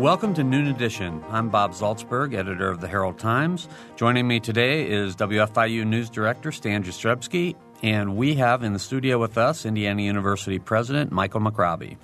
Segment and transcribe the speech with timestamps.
[0.00, 1.22] Welcome to Noon Edition.
[1.28, 3.68] I'm Bob Zaltsberg, editor of the Herald Times.
[3.96, 9.18] Joining me today is WFIU News Director Stan Jastrzebski, and we have in the studio
[9.18, 11.98] with us Indiana University President Michael McRobbie.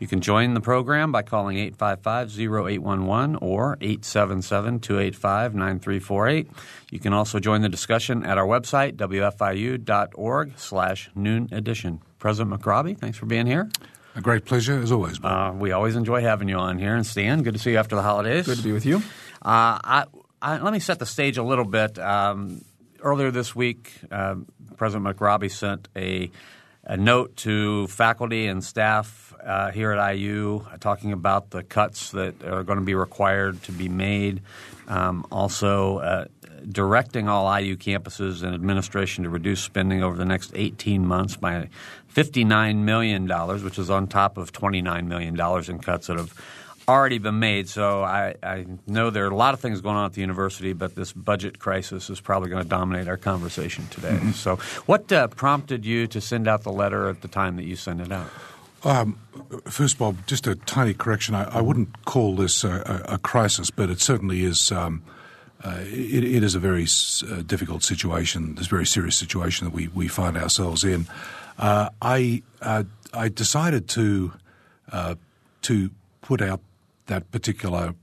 [0.00, 6.48] You can join the program by calling 855-0811 or 877-285-9348.
[6.90, 12.00] You can also join the discussion at our website, wfiu.org slash noon edition.
[12.18, 13.68] President McRobbie, thanks for being here.
[14.16, 15.18] A great pleasure, as always.
[15.22, 16.94] Uh, we always enjoy having you on here.
[16.94, 18.46] And Stan, good to see you after the holidays.
[18.46, 18.98] Good to be with you.
[19.42, 20.04] Uh, I,
[20.40, 21.98] I, let me set the stage a little bit.
[21.98, 22.64] Um,
[23.00, 24.36] earlier this week, uh,
[24.76, 26.30] President McRobbie sent a,
[26.84, 32.40] a, note to faculty and staff uh, here at IU talking about the cuts that
[32.44, 34.42] are going to be required to be made.
[34.86, 36.24] Um, also, uh,
[36.68, 41.68] directing all IU campuses and administration to reduce spending over the next 18 months by
[42.14, 43.28] $59 million,
[43.64, 45.38] which is on top of $29 million
[45.70, 46.34] in cuts that have
[46.86, 47.68] already been made.
[47.68, 50.72] So I, I, know there are a lot of things going on at the university,
[50.72, 54.10] but this budget crisis is probably going to dominate our conversation today.
[54.12, 54.32] Mm-hmm.
[54.32, 54.56] So,
[54.86, 58.00] what uh, prompted you to send out the letter at the time that you sent
[58.00, 58.28] it out?
[58.84, 59.18] Um,
[59.64, 61.34] first, Bob, just a tiny correction.
[61.34, 64.70] I, I wouldn't call this a, a, a, crisis, but it certainly is.
[64.70, 65.02] Um,
[65.64, 69.88] uh, it, it is a very uh, difficult situation, this very serious situation that we,
[69.88, 71.06] we find ourselves in.
[71.58, 72.84] Uh, I uh,
[73.14, 74.32] I decided to
[74.92, 75.14] uh,
[75.62, 75.90] to
[76.20, 76.60] put out
[77.06, 77.94] that particular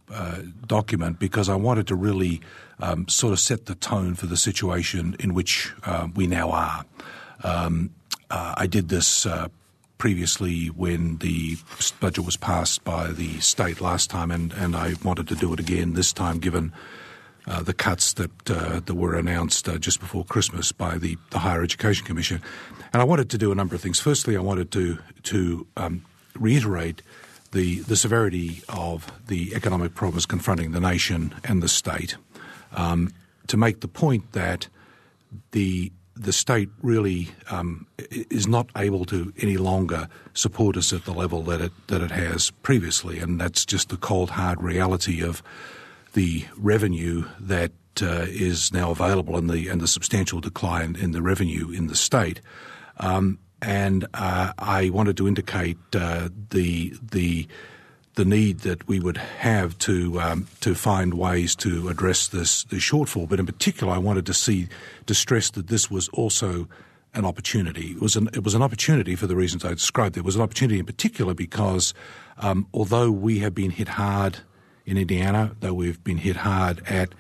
[0.68, 2.40] document because I wanted to really
[2.80, 5.74] um, sort of set the tone for the situation in which
[6.14, 6.86] we now are.
[7.44, 7.90] Um,
[8.30, 9.26] I did this
[9.98, 11.58] previously when the
[12.00, 15.60] budget was passed by the state last time, and, and I wanted to do it
[15.60, 16.72] again this time, given
[17.48, 21.40] uh, the cuts that uh, that were announced uh, just before Christmas by the, the
[21.40, 22.42] Higher Education Commission,
[22.94, 24.00] and I wanted to do a number of things.
[24.00, 27.02] Firstly, I wanted to to um, reiterate
[27.52, 32.16] the the severity of the economic problems confronting the nation and the state,
[32.74, 33.12] um,
[33.48, 34.68] to make the point that
[35.52, 37.88] the the state really um,
[38.30, 42.12] is not able to any longer support us at the level that it that it
[42.12, 45.42] has previously, and that's just the cold hard reality of
[46.14, 51.22] the revenue that uh, is now available and the and the substantial decline in the
[51.22, 52.42] revenue in the state.
[52.98, 57.48] Um, and uh, I wanted to indicate uh, the the
[58.16, 62.84] the need that we would have to um, to find ways to address this, this
[62.84, 63.28] shortfall.
[63.28, 64.68] But in particular, I wanted to see
[65.06, 66.68] to stress that this was also
[67.14, 67.92] an opportunity.
[67.92, 70.18] It was an it was an opportunity for the reasons I described.
[70.18, 71.94] It was an opportunity in particular because
[72.38, 74.40] um, although we have been hit hard
[74.92, 77.16] in Indiana, though we've been hit hard at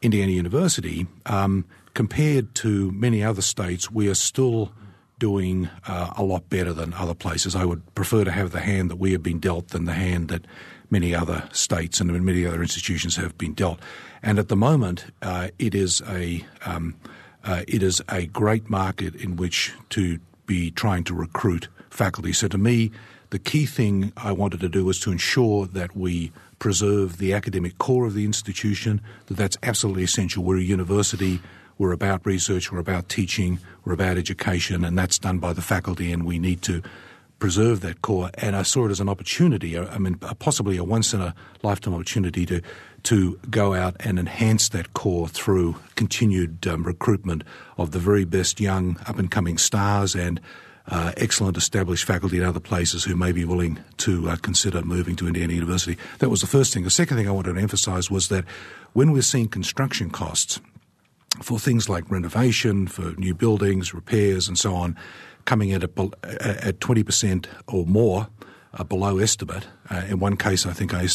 [0.00, 4.70] Indiana University, um, compared to many other states, we are still
[5.18, 7.56] doing uh, a lot better than other places.
[7.56, 10.28] I would prefer to have the hand that we have been dealt than the hand
[10.28, 10.46] that
[10.88, 13.80] many other states and many other institutions have been dealt.
[14.22, 16.94] And at the moment, uh, it is a um,
[17.42, 22.32] uh, it is a great market in which to be trying to recruit faculty.
[22.32, 22.92] So to me,
[23.30, 27.76] the key thing I wanted to do was to ensure that we preserve the academic
[27.78, 30.44] core of the institution, that that's absolutely essential.
[30.44, 31.40] We're a university,
[31.78, 36.12] we're about research, we're about teaching, we're about education, and that's done by the faculty,
[36.12, 36.82] and we need to
[37.40, 38.30] preserve that core.
[38.34, 41.94] And I saw it as an opportunity, I mean, possibly a once in a lifetime
[41.94, 42.60] opportunity to
[43.04, 47.42] to go out and enhance that core through continued um, recruitment
[47.78, 50.38] of the very best young up and coming stars and
[50.88, 55.16] uh, excellent established faculty in other places who may be willing to uh, consider moving
[55.16, 55.96] to Indiana University.
[56.18, 56.84] That was the first thing.
[56.84, 58.44] The second thing I wanted to emphasize was that
[58.92, 60.60] when we're seeing construction costs
[61.42, 64.96] for things like renovation, for new buildings, repairs, and so on,
[65.44, 65.88] coming at, a,
[66.22, 68.28] at 20% or more
[68.74, 69.66] uh, below estimate.
[69.90, 71.06] Uh, in one case, I think I,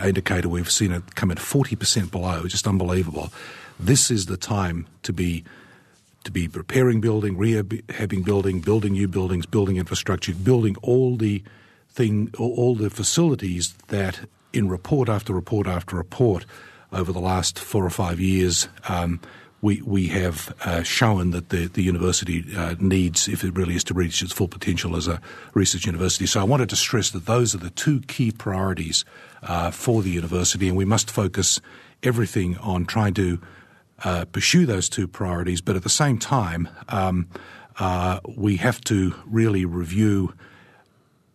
[0.00, 3.32] I indicated we've seen it come at 40% below, just unbelievable.
[3.78, 5.44] This is the time to be
[6.24, 11.42] to be repairing building, rehabbing building, building new buildings, building infrastructure, building all the
[11.90, 14.20] thing, all the facilities that
[14.52, 16.44] in report after report after report
[16.92, 19.20] over the last four or five years, um,
[19.60, 23.84] we we have uh, shown that the the university uh, needs, if it really is
[23.84, 25.20] to reach its full potential as a
[25.54, 26.26] research university.
[26.26, 29.04] So I wanted to stress that those are the two key priorities
[29.42, 31.60] uh, for the university, and we must focus
[32.02, 33.40] everything on trying to
[34.02, 35.60] uh, pursue those two priorities.
[35.60, 37.28] But at the same time, um,
[37.78, 40.34] uh, we have to really review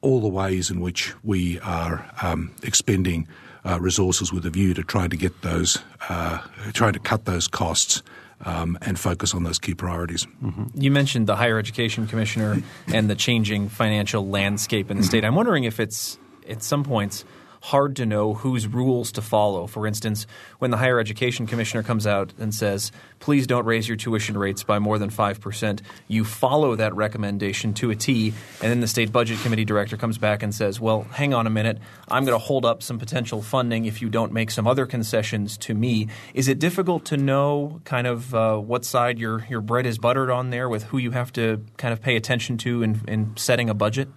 [0.02, 3.28] all the ways in which we are um, expending
[3.66, 6.40] uh, resources with a view to trying to get those, uh,
[6.74, 8.02] trying to cut those costs
[8.46, 10.26] um, and focus on those key priorities.
[10.42, 10.82] Mm-hmm.
[10.82, 15.26] You mentioned the higher education commissioner and the changing financial landscape in the state.
[15.26, 16.18] I'm wondering if it's
[16.48, 17.26] at some points
[17.62, 19.68] hard to know whose rules to follow.
[19.68, 20.26] For instance,
[20.60, 24.64] when the higher education commissioner comes out and says, please don't raise your tuition rates
[24.64, 29.12] by more than 5%, you follow that recommendation to a T, and then the state
[29.12, 32.44] budget committee director comes back and says, well, hang on a minute, I'm going to
[32.44, 36.08] hold up some potential funding if you don't make some other concessions to me.
[36.34, 40.30] Is it difficult to know kind of uh, what side your, your bread is buttered
[40.30, 43.70] on there with who you have to kind of pay attention to in, in setting
[43.70, 44.08] a budget?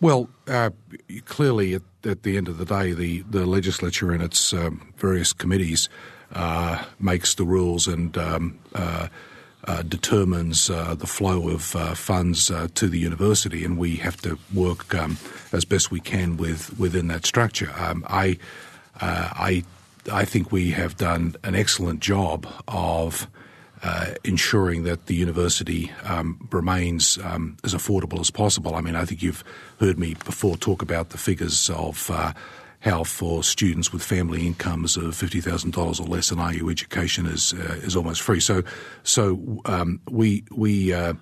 [0.00, 0.70] Well, uh,
[1.26, 5.32] clearly, at, at, the end of the day, the, the legislature and its um, various
[5.32, 5.88] committees
[6.32, 9.08] uh, makes the rules and um, uh,
[9.64, 14.38] uh determines uh, the flow of uh, funds to the university, and we have to
[14.54, 15.18] work um,
[15.52, 17.70] as best we can with within that structure.
[17.76, 18.38] Um, I,
[19.00, 19.64] I,
[20.10, 23.28] I think we have done an excellent job of
[23.82, 28.74] uh, ensuring that the university um, remains um, as affordable as possible.
[28.74, 29.42] I mean, I think you've
[29.78, 32.32] heard me before talk about the figures of uh,
[32.80, 37.26] how for students with family incomes of fifty thousand dollars or less, an IU education
[37.26, 38.40] is uh, is almost free.
[38.40, 38.62] So,
[39.02, 40.92] so um, we we.
[40.92, 41.14] Uh,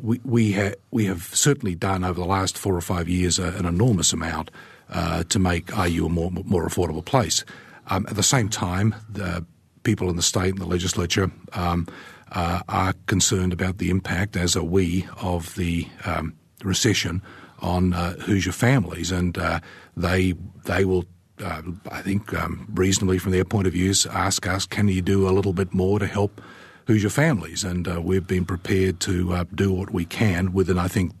[0.00, 3.52] we we, ha- we have certainly done over the last four or five years uh,
[3.58, 4.52] an enormous amount
[4.90, 7.44] uh, to make IU a more more affordable place.
[7.88, 9.44] Um, at the same time, the
[9.88, 11.86] people in the state and the legislature um,
[12.32, 17.22] uh, are concerned about the impact, as are we, of the um, recession
[17.60, 19.60] on uh, Hoosier families, and uh,
[19.96, 20.34] they
[20.66, 21.06] they will.
[21.40, 25.28] Uh, I think um, reasonably from their point of views, ask us, can you do
[25.28, 26.42] a little bit more to help
[26.88, 27.64] Hoosier families?
[27.64, 31.12] And uh, we've been prepared to uh, do what we can within, I think,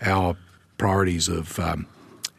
[0.00, 0.36] our
[0.78, 1.86] priorities of um,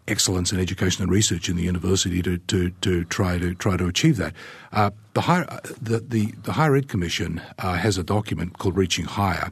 [0.09, 3.87] excellence in education and research in the university to, to, to try to try to
[3.87, 4.33] achieve that.
[4.71, 5.45] Uh, the, higher,
[5.81, 9.51] the, the, the, Higher Ed Commission uh, has a document called Reaching Higher,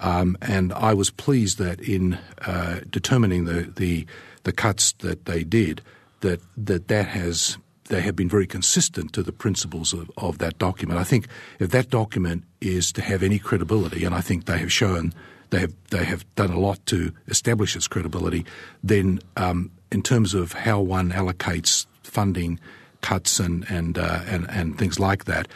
[0.00, 4.06] um, and I was pleased that in uh, determining the, the
[4.44, 5.82] the cuts that they did,
[6.20, 10.58] that that that has they have been very consistent to the principles of, of that
[10.58, 10.98] document.
[11.00, 11.28] I think
[11.58, 15.12] if that document is to have any credibility, and I think they have shown
[15.50, 18.44] they have they have done a lot to establish its credibility,
[18.82, 22.60] then um, in terms of how one allocates funding
[23.00, 25.48] cuts and and, uh, and and things like that,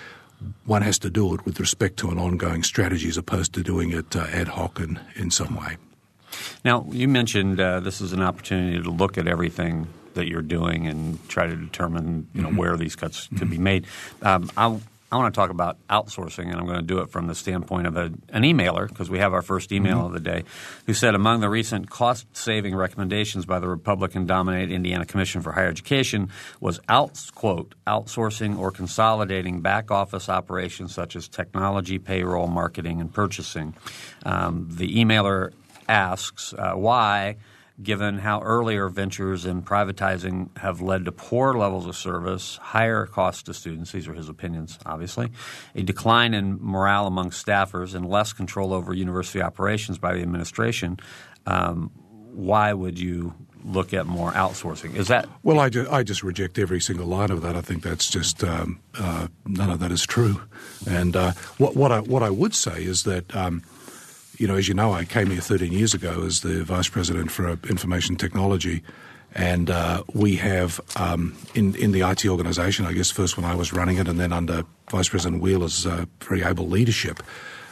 [0.65, 3.93] one has to do it with respect to an ongoing strategy as opposed to doing
[3.93, 5.77] it uh, ad hoc in, in some way.
[6.65, 10.87] Now, you mentioned uh, this is an opportunity to look at everything that you're doing
[10.87, 12.57] and try to determine you know mm-hmm.
[12.57, 13.51] where these cuts could mm-hmm.
[13.51, 13.87] be made.
[14.23, 14.79] Um, I
[15.17, 17.97] want to talk about outsourcing, and I'm going to do it from the standpoint of
[17.97, 20.07] a, an emailer because we have our first email mm-hmm.
[20.07, 20.45] of the day,
[20.87, 26.31] who said among the recent cost-saving recommendations by the Republican-dominated Indiana Commission for Higher Education
[26.61, 33.75] was out quote outsourcing or consolidating back-office operations such as technology, payroll, marketing, and purchasing.
[34.25, 35.53] Um, the emailer
[35.89, 37.37] asks uh, why
[37.83, 43.43] given how earlier ventures in privatizing have led to poor levels of service, higher costs
[43.45, 43.93] to students.
[43.93, 45.31] These are his opinions, obviously.
[45.75, 50.99] A decline in morale among staffers and less control over university operations by the administration.
[51.47, 51.91] Um,
[52.33, 53.35] why would you
[53.65, 54.95] look at more outsourcing?
[54.95, 55.61] Is that well?
[55.61, 57.57] I just, I just reject every single line of that.
[57.57, 60.43] I think that's just um, uh, none of that is true.
[60.89, 63.35] And uh, what, what I what I would say is that.
[63.35, 63.63] Um,
[64.41, 67.31] you know, as you know, I came here 13 years ago as the vice president
[67.31, 68.83] for information technology,
[69.35, 72.87] and uh, we have um, in in the IT organisation.
[72.87, 76.07] I guess first when I was running it, and then under Vice President Wheeler's uh,
[76.23, 77.23] very able leadership,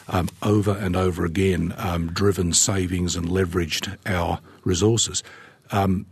[0.08, 5.22] um, over and over again, um, driven savings and leveraged our resources.
[5.70, 6.04] Um,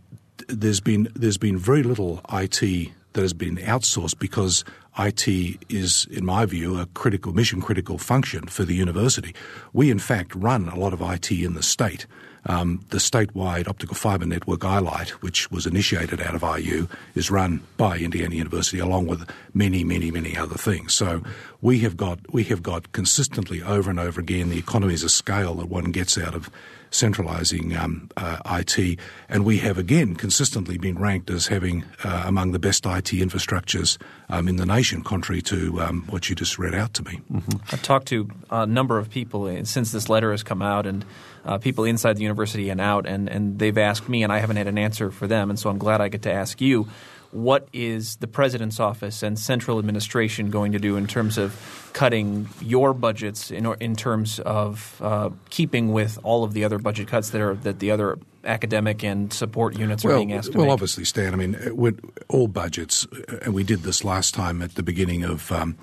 [0.47, 4.65] there's been there's been very little IT that has been outsourced because
[4.99, 5.27] IT
[5.69, 9.35] is, in my view, a critical, mission critical function for the university.
[9.73, 12.07] We, in fact, run a lot of IT in the state.
[12.47, 17.61] Um, the statewide optical fibre network iLight, which was initiated out of IU, is run
[17.75, 20.93] by Indiana University along with many, many, many other things.
[20.93, 21.21] So
[21.61, 25.55] we have got we have got consistently over and over again the economies of scale
[25.55, 26.49] that one gets out of
[26.89, 28.99] centralising um, uh, IT,
[29.29, 33.97] and we have again consistently been ranked as having uh, among the best IT infrastructures
[34.29, 37.21] um, in the nation, contrary to um, what you just read out to me.
[37.31, 37.57] Mm-hmm.
[37.71, 41.05] I've talked to a number of people uh, since this letter has come out, and
[41.47, 44.57] uh, people inside the university and out, and, and they've asked me, and I haven't
[44.57, 46.87] had an answer for them, and so I'm glad I get to ask you
[47.31, 52.47] what is the president's office and central administration going to do in terms of cutting
[52.61, 57.31] your budgets in, in terms of uh, keeping with all of the other budget cuts
[57.31, 60.57] that are that the other academic and support units well, are being asked to do?
[60.59, 60.73] well, make?
[60.73, 61.33] obviously, Stan.
[61.33, 61.99] I mean, with
[62.29, 63.05] all budgets,
[63.41, 65.51] and we did this last time at the beginning of.
[65.51, 65.77] Um,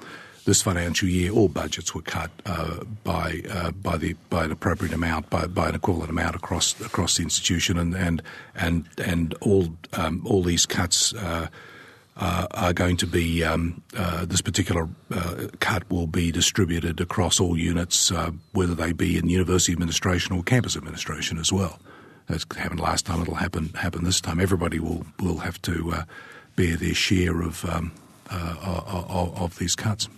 [0.44, 4.92] this financial year, all budgets were cut uh, by uh, by the by an appropriate
[4.92, 8.22] amount, by, by an equivalent amount across across the institution, and and
[8.54, 11.14] and and all um, all these cuts.
[11.14, 11.48] Uh,
[12.16, 17.40] uh are going to be um, uh, this particular uh, cut will be distributed across
[17.40, 18.12] all units,
[18.52, 21.80] whether they be in university administration or campus administration as well.
[22.28, 24.38] As happened last time, it'll happen happen this time.
[24.38, 26.04] Everybody will will have to
[26.54, 27.90] bear their share of um,
[28.30, 30.08] of, of these cuts.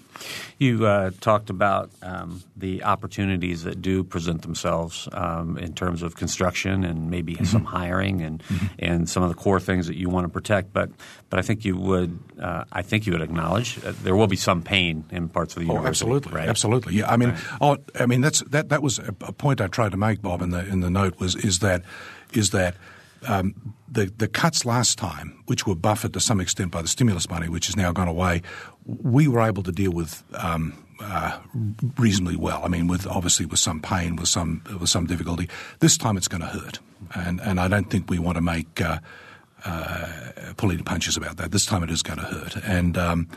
[0.58, 6.16] You uh, talked about um, the opportunities that do present themselves um, in terms of
[6.16, 7.44] construction and maybe mm-hmm.
[7.44, 8.66] some hiring and mm-hmm.
[8.78, 10.72] and some of the core things that you want to protect.
[10.72, 10.90] But
[11.28, 14.62] but I think you would uh, I think you would acknowledge there will be some
[14.62, 16.06] pain in parts of the oh, university.
[16.06, 16.48] Absolutely, right?
[16.48, 16.94] absolutely.
[16.94, 17.40] Yeah, I mean, right.
[17.60, 20.50] oh, I mean that's that that was a point I tried to make, Bob, in
[20.50, 21.82] the in the note was is that
[22.32, 22.76] is that
[23.26, 27.28] um, the, the cuts last time, which were buffered to some extent by the stimulus
[27.30, 28.42] money, which has now gone away,
[28.84, 31.38] we were able to deal with um, uh,
[31.98, 32.62] reasonably well.
[32.64, 35.48] I mean, with obviously with some pain, with some with some difficulty.
[35.80, 36.78] This time it's going to hurt,
[37.14, 38.98] and and I don't think we want to make uh,
[39.64, 40.06] uh,
[40.56, 41.52] pulling punches about that.
[41.52, 42.96] This time it is going to hurt, and.
[42.96, 43.28] Um,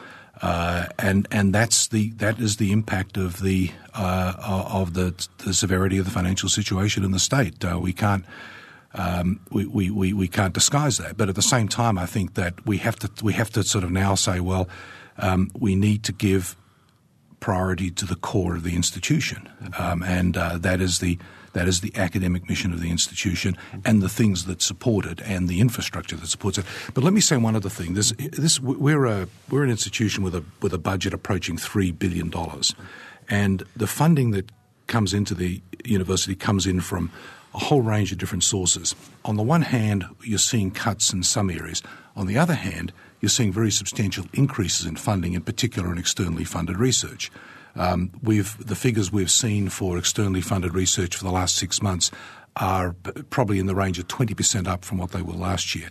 [0.42, 4.36] uh, and and that's the that is the impact of the uh,
[4.72, 7.66] of the the severity of the financial situation in the state.
[7.66, 8.24] Uh, we can't
[8.94, 11.16] um, we, we, we, can't disguise that.
[11.16, 13.84] But at the same time, I think that we have to we have to sort
[13.84, 14.68] of now say, well,
[15.18, 16.56] um, we need to give
[17.40, 21.20] priority to the core of the institution, um, and uh, that is the
[21.54, 25.48] that is the academic mission of the institution and the things that support it and
[25.48, 26.66] the infrastructure that supports it.
[26.94, 27.94] But let me say one other thing.
[27.94, 32.30] This, this we're a we're an institution with a with a budget approaching three billion
[32.30, 32.74] dollars,
[33.30, 34.52] and the funding that
[34.88, 37.12] comes into the university comes in from
[37.54, 38.96] a whole range of different sources.
[39.26, 41.82] On the one hand, you're seeing cuts in some areas.
[42.16, 46.44] On the other hand, you're seeing very substantial increases in funding, in particular in externally
[46.44, 47.32] funded research.
[47.76, 52.12] Um, we've the figures we've seen for externally funded research for the last six months
[52.56, 52.96] are
[53.30, 55.90] probably in the range of 20% up from what they were last year.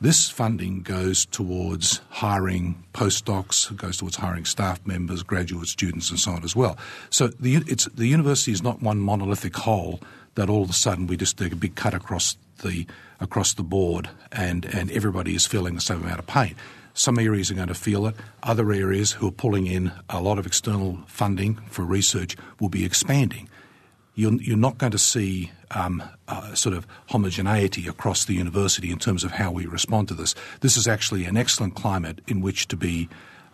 [0.00, 6.32] This funding goes towards hiring postdocs, goes towards hiring staff members, graduate students, and so
[6.32, 6.78] on as well.
[7.10, 7.58] So the,
[7.94, 10.00] the university is not one monolithic whole
[10.38, 12.86] that all of a sudden we just take a big cut across the
[13.18, 16.54] across the board and, and everybody is feeling the same amount of pain.
[16.94, 18.14] Some areas are going to feel it.
[18.44, 22.84] Other areas who are pulling in a lot of external funding for research will be
[22.84, 23.48] expanding.
[24.14, 28.98] You're, you're not going to see um, uh, sort of homogeneity across the university in
[28.98, 30.36] terms of how we respond to this.
[30.60, 33.08] This is actually an excellent climate in which to be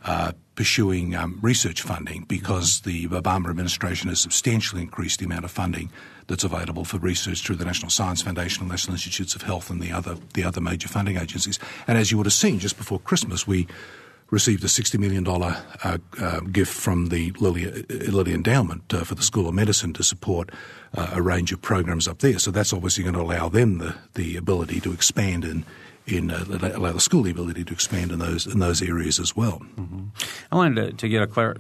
[0.05, 5.51] uh, pursuing um, research funding because the Obama administration has substantially increased the amount of
[5.51, 5.91] funding
[6.27, 9.81] that's available for research through the National Science Foundation, and National Institutes of Health, and
[9.81, 11.59] the other the other major funding agencies.
[11.87, 13.67] And as you would have seen, just before Christmas, we
[14.31, 19.23] received a $60 million uh, uh, gift from the Lilly, Lilly Endowment uh, for the
[19.23, 20.51] School of Medicine to support
[20.95, 22.39] uh, a range of programs up there.
[22.39, 25.65] So that's obviously going to allow them the, the ability to expand in
[26.07, 29.35] in uh, allow the school the ability to expand in those in those areas as
[29.35, 29.63] well.
[29.77, 30.03] Mm-hmm.
[30.53, 31.57] I wanted to, to get a clar-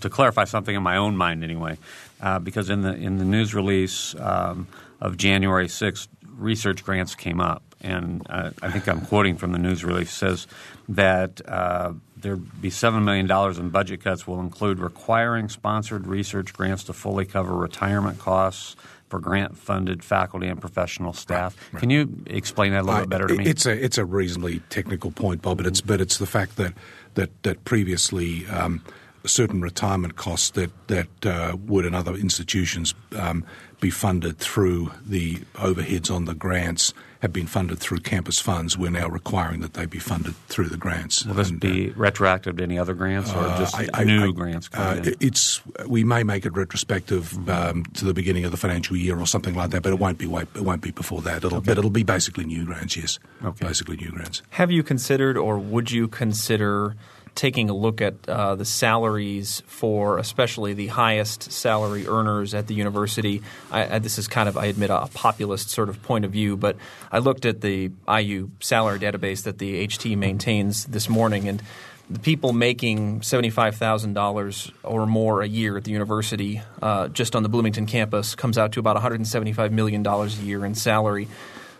[0.00, 1.76] to clarify something in my own mind anyway,
[2.24, 4.66] uh, because in the in the news release um,
[4.98, 9.58] of January 6th, research grants came up, and uh, I think I'm quoting from the
[9.58, 10.46] news release says
[10.88, 16.54] that uh, there be seven million dollars in budget cuts will include requiring sponsored research
[16.54, 18.74] grants to fully cover retirement costs
[19.10, 21.54] for grant funded faculty and professional staff.
[21.56, 21.80] Right, right.
[21.80, 23.44] Can you explain that a little bit better to me?
[23.44, 26.72] It's a it's a reasonably technical point, Bob, but it's but it's the fact that
[27.16, 28.46] that that previously.
[28.46, 28.82] Um,
[29.26, 33.44] certain retirement costs that that uh, would in other institutions um,
[33.80, 38.76] be funded through the overheads on the grants have been funded through campus funds.
[38.76, 41.24] We're now requiring that they be funded through the grants.
[41.24, 44.28] Will this And, be retroactive to any other grants or uh, just I- I- new
[44.28, 45.02] I- grants uh.
[45.20, 49.26] It's we may make it retrospective um, to the beginning of the financial year or
[49.26, 51.44] something like that, but it won't be it won't be before that.
[51.44, 52.96] It'll, But it'll be basically new grants.
[52.96, 53.66] Yes, Okay.
[53.66, 54.42] basically new grants.
[54.50, 56.94] Have you considered, or would you consider
[57.34, 62.74] taking a look at uh, the salaries for, especially the highest salary earners at the
[62.74, 63.42] university?
[63.70, 66.56] I, I, this is kind of, I admit, a populist sort of point of view,
[66.56, 66.76] but
[67.10, 71.62] I looked at the IU salary database that the HT maintains this morning, and
[72.10, 77.34] the people making seventy-five thousand dollars or more a year at the university, uh, just
[77.34, 80.42] on the Bloomington campus, comes out to about one hundred and seventy-five million dollars a
[80.42, 81.28] year in salary.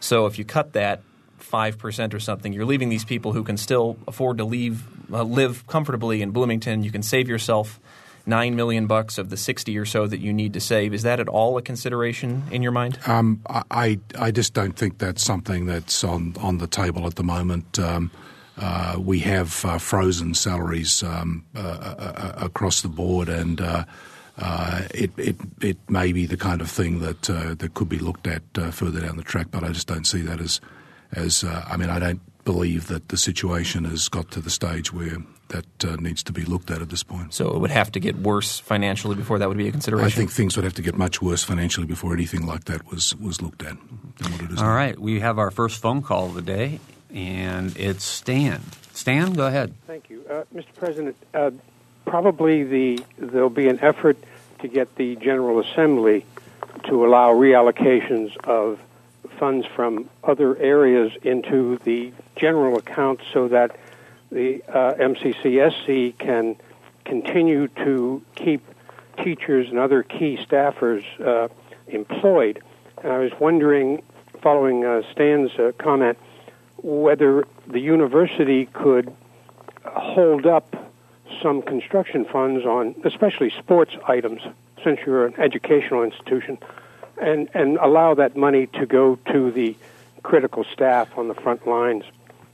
[0.00, 1.02] So if you cut that
[1.44, 4.82] five percent or something, you're leaving these people who can still afford to leave,
[5.12, 6.82] uh, live comfortably in Bloomington.
[6.82, 7.78] You can save yourself
[8.26, 10.94] nine million bucks of the sixty or so that you need to save.
[10.94, 12.98] Is that at all a consideration in your mind?
[13.06, 17.22] Um, I, I just don't think that's something that's on, on the table at the
[17.22, 17.78] moment.
[17.78, 18.10] Um,
[18.56, 23.84] uh, we have uh, frozen salaries um, uh, uh, uh, across the board, and uh,
[24.94, 27.22] it, it it may be the kind of thing that
[27.58, 29.48] that could be looked at further down the track.
[29.50, 30.60] But I just don't see that as
[31.14, 34.92] as uh, I mean I don't believe that the situation has got to the stage
[34.92, 35.18] where
[35.48, 37.34] that uh, needs to be looked at at this point.
[37.34, 40.06] So it would have to get worse financially before that would be a consideration.
[40.06, 43.14] I think things would have to get much worse financially before anything like that was
[43.16, 43.76] was looked at
[44.18, 44.74] than what it is All now.
[44.74, 46.80] right, we have our first phone call of the day,
[47.12, 48.60] and it's Stan.
[48.92, 49.74] Stan, go ahead.
[49.86, 50.72] Thank you, uh, Mr.
[50.76, 51.16] President.
[51.32, 51.50] Uh,
[52.06, 54.16] probably the there'll be an effort
[54.60, 56.24] to get the General Assembly
[56.88, 58.80] to allow reallocations of
[59.38, 63.76] funds from other areas into the general account, so that
[64.30, 66.56] the uh, MCCSC can
[67.04, 68.62] continue to keep
[69.22, 71.48] teachers and other key staffers uh,
[71.88, 72.62] employed.
[73.02, 74.02] And I was wondering,
[74.42, 76.18] following uh, Stan's uh, comment,
[76.82, 79.14] whether the university could
[79.84, 80.92] hold up
[81.42, 84.40] some construction funds on, especially sports items,
[84.82, 86.58] since you're an educational institution,
[87.18, 89.76] and, and allow that money to go to the
[90.22, 92.04] critical staff on the front lines.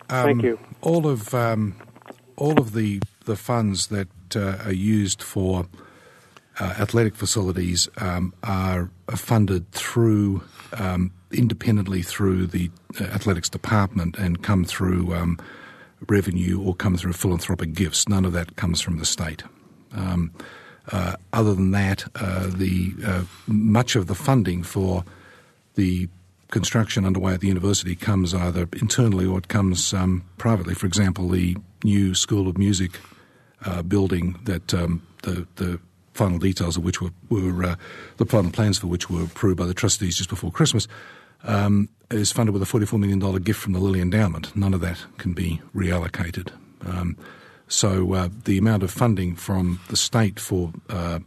[0.08, 0.58] Thank Um, you.
[0.82, 1.76] All of um,
[2.36, 5.66] all of the the funds that uh, are used for
[6.58, 10.42] uh, athletic facilities um, are are funded through
[10.76, 15.38] um, independently through the uh, athletics department and come through um,
[16.08, 18.08] revenue or come through philanthropic gifts.
[18.08, 19.44] None of that comes from the state.
[19.92, 20.32] Um,
[20.92, 25.04] uh, other than that, uh, the uh, much of the funding for
[25.74, 26.08] the
[26.50, 30.74] construction underway at the university comes either internally or it comes um, privately.
[30.74, 32.98] For example, the new School of Music
[33.64, 35.80] uh, building that um, the the
[36.12, 37.76] final details of which were, were uh,
[38.16, 40.86] the final plans for which were approved by the trustees just before Christmas
[41.44, 44.54] um, is funded with a $44 million gift from the Lilly Endowment.
[44.56, 46.52] None of that can be reallocated.
[46.84, 47.16] Um,
[47.70, 51.20] so uh, the amount of funding from the state for uh,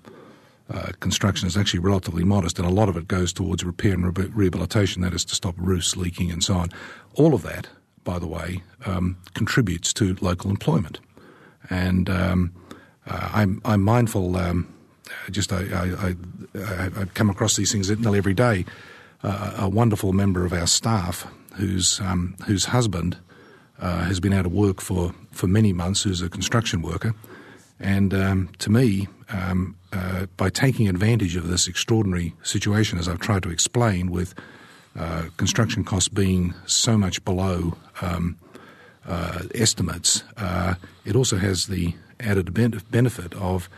[0.69, 4.17] uh, construction is actually relatively modest, and a lot of it goes towards repair and
[4.17, 5.01] re- rehabilitation.
[5.03, 6.69] That is to stop roofs leaking and so on.
[7.15, 7.69] All of that,
[8.03, 10.99] by the way, um, contributes to local employment,
[11.69, 12.53] and um,
[13.07, 14.35] uh, I'm, I'm mindful.
[14.35, 14.67] Um,
[15.31, 16.15] just I, I,
[16.59, 18.65] I, I come across these things nearly every day.
[19.23, 23.17] Uh, a wonderful member of our staff whose um, whose husband
[23.83, 27.13] uh, has been out of work for, for many months, who's a construction worker.
[27.81, 33.19] And um, to me, um, uh, by taking advantage of this extraordinary situation, as I've
[33.19, 34.33] tried to explain, with
[34.97, 38.37] uh, construction costs being so much below um,
[39.05, 43.69] uh, estimates, uh, it also has the added ben- benefit of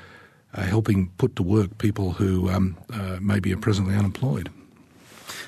[0.54, 2.78] uh, helping put to work people who um,
[3.20, 4.52] maybe are presently unemployed.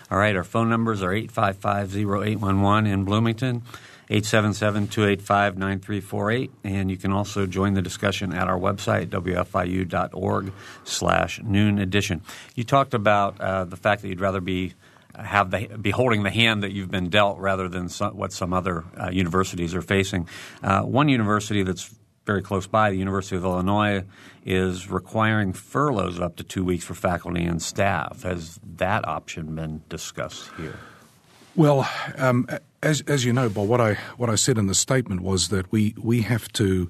[0.10, 3.62] All right, our phone numbers are 855-0811 in Bloomington,
[4.10, 12.22] 877-285-9348, and you can also join the discussion at our website, wfiu.org slash noon edition.
[12.56, 14.74] You talked about uh, the fact that you'd rather be
[15.16, 18.54] have the, be holding the hand that you've been dealt rather than some, what some
[18.54, 20.30] other uh, universities are facing.
[20.62, 21.92] Uh, one university that's
[22.26, 24.04] very close by, the University of Illinois,
[24.46, 28.24] is requiring furloughs of up to two weeks for faculty and staff.
[28.24, 30.78] Has that option been discussed here?
[31.56, 32.48] Well, um,
[32.82, 35.72] as as you know, Bob, what I what I said in the statement was that
[35.72, 36.90] we we have to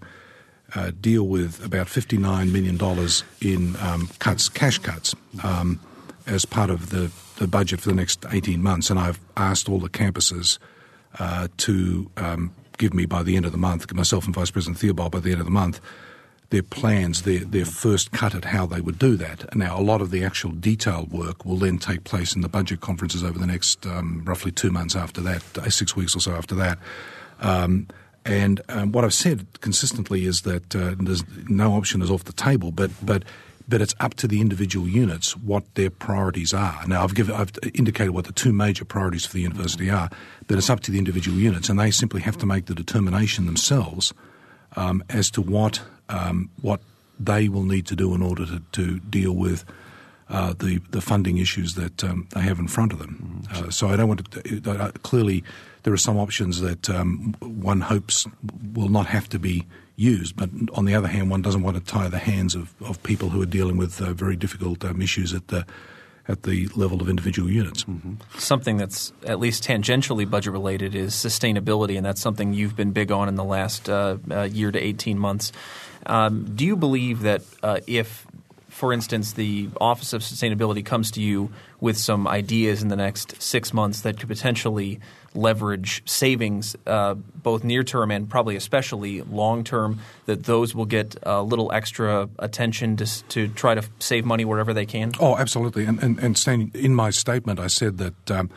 [0.76, 5.80] uh, deal with about fifty nine million dollars in um, cuts, cash cuts, um,
[6.26, 9.80] as part of the the budget for the next eighteen months, and I've asked all
[9.80, 10.60] the campuses
[11.20, 14.78] uh, to um, give me by the end of the month, myself and Vice President
[14.80, 15.80] Theobald by the end of the month,
[16.50, 19.54] their plans, their, their first cut at how they would do that.
[19.56, 22.80] Now, a lot of the actual detailed work will then take place in the budget
[22.80, 26.32] conferences over the next um, roughly two months after that, uh, six weeks or so
[26.34, 26.78] after that.
[27.42, 27.88] Um,
[28.26, 32.34] and um, what I've said consistently is that uh, there's no option is off the
[32.34, 33.24] table, but but
[33.70, 36.88] but it's up to the individual units what their priorities are.
[36.88, 40.10] Now, I've given, I've indicated what the two major priorities for the university are,
[40.48, 43.46] but it's up to the individual units, and they simply have to make the determination
[43.46, 44.14] themselves
[44.78, 46.82] um, as to what um, what
[47.20, 49.66] they will need to do in order to, to deal with
[50.30, 53.44] uh, the the funding issues that um, they have in front of them.
[53.52, 54.72] Uh, so I don't want to.
[54.72, 55.44] Uh, clearly,
[55.84, 58.28] there are some options that um, one hopes
[58.74, 59.66] will not have to be
[59.96, 63.02] used, but on the other hand, one doesn't want to tie the hands of, of
[63.04, 65.66] people who are dealing with uh, very difficult um, issues at the
[66.28, 67.86] at the level of individual units.
[67.86, 68.16] Mm-hmm.
[68.38, 73.12] Something that's at least tangentially budget related is sustainability, and that's something you've been big
[73.12, 75.52] on in the last uh, uh, year to 18 months.
[76.08, 78.26] Um, do you believe that uh, if,
[78.70, 83.42] for instance, the Office of Sustainability comes to you with some ideas in the next
[83.42, 85.00] six months that could potentially
[85.36, 91.16] leverage savings, uh, both near term and probably especially long term, that those will get
[91.24, 95.12] a little extra attention to, to try to save money wherever they can?
[95.20, 95.86] Oh, absolutely.
[95.86, 98.32] And, and, and in my statement, I said that.
[98.32, 98.50] Um,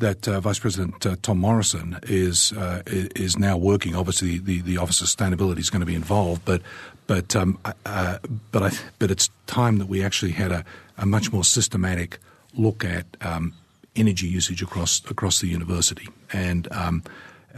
[0.00, 3.94] that uh, Vice President uh, Tom Morrison is uh, is now working.
[3.94, 6.62] Obviously, the, the Office of Sustainability is going to be involved, but
[7.06, 8.18] but um, uh,
[8.50, 10.64] but I, but it's time that we actually had a,
[10.98, 12.18] a much more systematic
[12.54, 13.54] look at um,
[13.94, 17.02] energy usage across across the university, and um,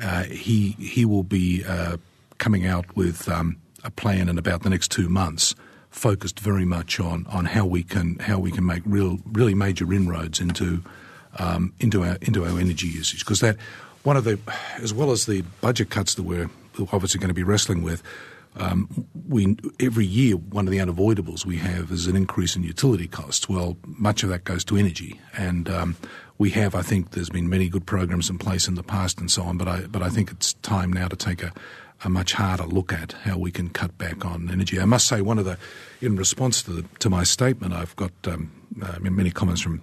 [0.00, 1.96] uh, he he will be uh,
[2.38, 5.54] coming out with um, a plan in about the next two months,
[5.90, 9.92] focused very much on on how we can how we can make real really major
[9.92, 10.82] inroads into
[11.38, 13.56] um, into our into our energy usage because that
[14.02, 14.38] one of the
[14.78, 16.50] as well as the budget cuts that we're
[16.92, 18.02] obviously going to be wrestling with.
[18.54, 23.08] Um, we every year one of the unavoidables we have is an increase in utility
[23.08, 23.48] costs.
[23.48, 25.96] Well, much of that goes to energy, and um,
[26.36, 26.74] we have.
[26.74, 29.56] I think there's been many good programs in place in the past and so on,
[29.56, 31.50] but I but I think it's time now to take a,
[32.04, 34.78] a much harder look at how we can cut back on energy.
[34.78, 35.56] I must say, one of the
[36.02, 39.80] in response to the, to my statement, I've got um, uh, many comments from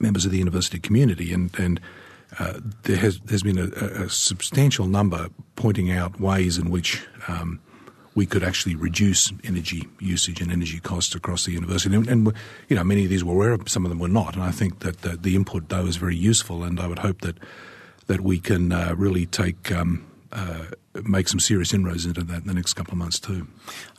[0.00, 1.80] members of the university community, and and
[2.38, 7.60] uh, there has there's been a, a, substantial number pointing out ways in which um,
[8.14, 11.94] we could actually reduce energy usage and energy costs across the university.
[11.94, 12.32] And, and,
[12.68, 14.34] you know, many of these were aware of, some of them were not.
[14.34, 16.62] And I think that the, the input, though, is very useful.
[16.62, 17.38] And I would hope that
[18.06, 20.04] that we can uh, really take um,
[20.34, 20.64] uh,
[21.04, 23.46] make some serious inroads into that in the next couple of months too.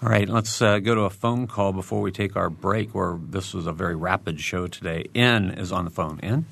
[0.03, 2.93] All right, let's uh, go to a phone call before we take our break.
[2.93, 5.05] Where this was a very rapid show today.
[5.15, 6.19] N is on the phone.
[6.21, 6.45] N.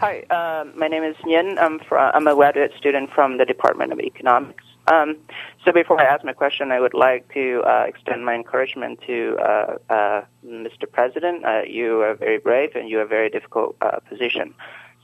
[0.00, 1.58] Hi, uh, my name is Yin.
[1.58, 4.64] I'm, from, I'm a graduate student from the Department of Economics.
[4.86, 5.16] Um,
[5.64, 9.36] so before I ask my question, I would like to uh, extend my encouragement to
[9.38, 10.90] uh, uh, Mr.
[10.90, 11.44] President.
[11.44, 14.54] Uh, you are very brave and you are a very difficult uh, position.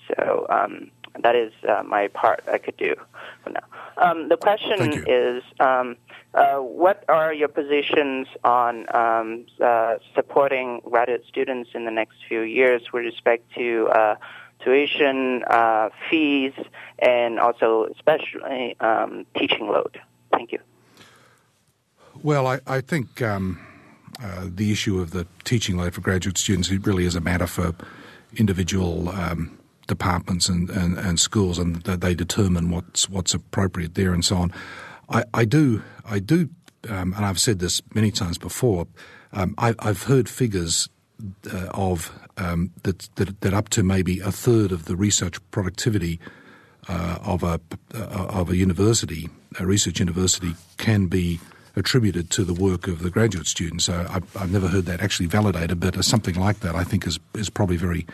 [0.08, 2.94] So um, that is uh, my part I could do
[3.42, 3.64] for now.
[3.96, 5.96] Um, the question is, um,
[6.32, 9.46] what are your positions on um,
[10.14, 13.88] supporting graduate students in the next few years with respect to
[14.60, 16.52] tuition uh, fees,
[16.98, 20.00] and also especially um, teaching load.
[20.32, 20.58] Thank you.
[22.22, 23.60] Well, I, I think um,
[24.22, 27.46] uh, the issue of the teaching load for graduate students it really is a matter
[27.46, 27.74] for
[28.36, 29.57] individual um,
[29.88, 34.36] departments and, and, and, schools, and that they determine what's what's appropriate there and so
[34.36, 34.52] on.
[35.08, 36.50] I, I do I do,
[36.88, 38.86] um, and I've said this many times before.
[39.32, 40.88] Um, I, I've heard figures
[41.52, 46.20] uh, of um, that, that, that up to maybe a third of the research productivity
[46.88, 47.60] uh, of a
[47.94, 51.40] uh, of a university, a research university, can be
[51.76, 53.88] attributed to the work of the graduate students.
[53.88, 57.18] Uh, I've, I've, never heard that actually validated, but something like that I think is
[57.34, 58.06] is probably very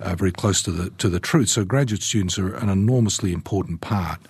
[0.00, 1.48] uh, very close to the to the truth.
[1.48, 4.20] So graduate students are an enormously important part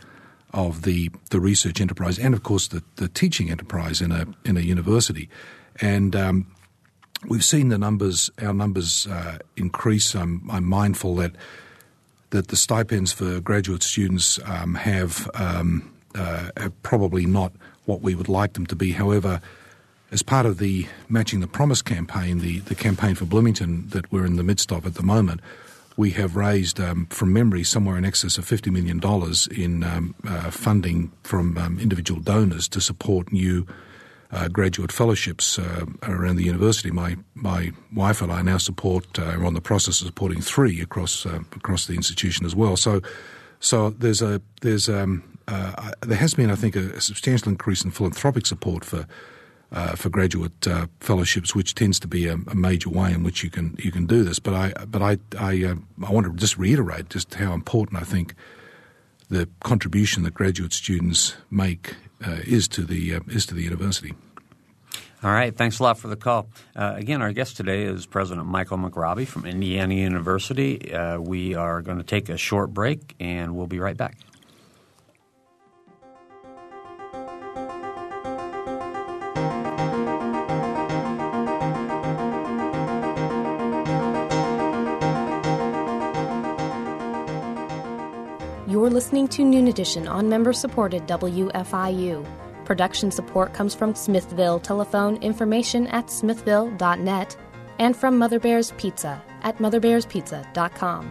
[0.52, 4.56] of the the research enterprise and of course the, the teaching enterprise in a in
[4.56, 5.28] a university.
[5.80, 6.46] And um,
[7.28, 10.14] we've seen the numbers, our numbers uh, increase.
[10.14, 11.32] I'm, I'm, mindful that
[12.30, 16.50] that the stipends for graduate students um, have, um, uh,
[16.82, 17.52] probably not
[17.84, 18.90] what we would like them to be.
[18.90, 19.40] However,
[20.14, 24.24] as part of the Matching the Promise campaign, the, the campaign for Bloomington that we're
[24.24, 25.40] in the midst of at the moment,
[25.96, 29.00] we have raised, um, from memory, somewhere in excess of $50 million
[29.50, 33.66] in um, uh, funding from um, individual donors to support new
[34.30, 36.92] uh, graduate fellowships uh, around the university.
[36.92, 40.80] My my wife and I now support uh, are on the process of supporting three
[40.80, 42.76] across uh, across the institution as well.
[42.76, 43.00] So
[43.60, 47.84] so there's a there's um, uh, there has been I think a, a, substantial increase
[47.84, 49.06] in philanthropic support for
[49.74, 53.42] uh, for graduate uh, fellowships, which tends to be a, a, major way in which
[53.42, 54.38] you can you can do this.
[54.38, 55.74] But I but I I, uh,
[56.06, 58.34] I want to just reiterate just how important I think
[59.28, 64.14] the contribution that graduate students make uh, is to the uh, is to the university.
[65.24, 66.48] All right, thanks a lot for the call.
[66.76, 70.92] Uh, again, our guest today is President Michael McRobbie from Indiana University.
[71.18, 74.18] we are going to take a short break, and we'll be right back.
[88.84, 92.22] You're listening to Noon Edition on member supported WFIU.
[92.66, 94.60] Production support comes from Smithville.
[94.60, 97.34] Telephone information at smithville.net
[97.78, 101.10] and from Mother Bear's Pizza at motherbearspizza.com.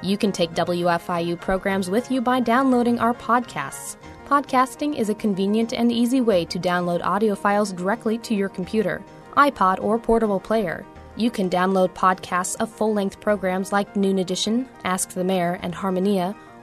[0.00, 3.96] You can take WFIU programs with you by downloading our podcasts.
[4.28, 9.02] Podcasting is a convenient and easy way to download audio files directly to your computer,
[9.36, 10.86] iPod, or portable player.
[11.16, 15.74] You can download podcasts of full length programs like Noon Edition, Ask the Mayor, and
[15.74, 16.36] Harmonia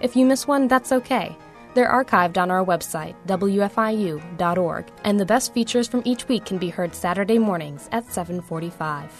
[0.00, 1.36] If you miss one, that's okay.
[1.74, 6.70] They're archived on our website, wfiu.org, and the best features from each week can be
[6.70, 9.10] heard Saturday mornings at 7:45.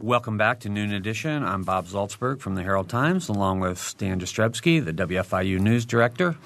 [0.00, 1.44] Welcome back to Noon Edition.
[1.44, 6.36] I'm Bob Zaltsberg from the Herald Times, along with Stan Jastrzebski, the WFIU News Director.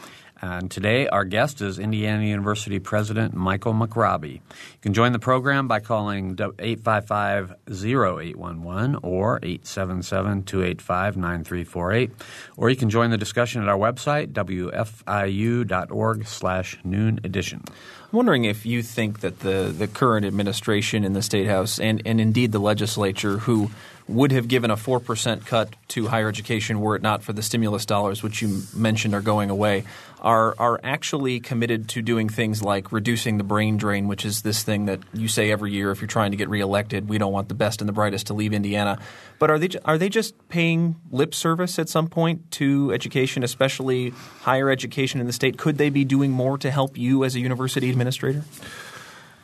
[0.41, 4.35] And today, our guest is Indiana University President Michael McRobbie.
[4.35, 4.41] You
[4.81, 12.11] can join the program by calling 855 0811 or 877 285 9348.
[12.57, 17.65] Or you can join the discussion at our website, wfiu.org slash noon edition.
[17.67, 22.01] I'm wondering if you think that the, the current administration in the State House and,
[22.07, 23.71] and indeed the legislature, who
[24.09, 27.85] would have given a 4% cut to higher education were it not for the stimulus
[27.85, 29.85] dollars, which you mentioned are going away,
[30.21, 34.63] are, are actually committed to doing things like reducing the brain drain, which is this
[34.63, 37.49] thing that you say every year if you're trying to get reelected, we don't want
[37.49, 38.99] the best and the brightest to leave Indiana.
[39.39, 44.11] But are they, are they just paying lip service at some point to education, especially
[44.41, 45.59] higher education in the state?
[45.59, 48.45] Could they be doing more to help you as a university administrator?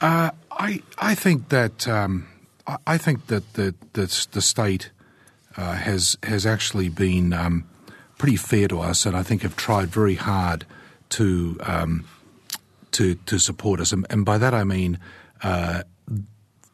[0.01, 1.87] Uh, I, I think that.
[1.89, 2.29] Um
[2.87, 4.91] I think that the the, the state
[5.57, 7.65] uh, has has actually been um,
[8.19, 10.67] pretty fair to us, and I think have tried very hard
[11.11, 12.05] to um,
[12.93, 13.93] to to support us.
[13.93, 14.99] And, and by that I mean
[15.43, 15.83] uh,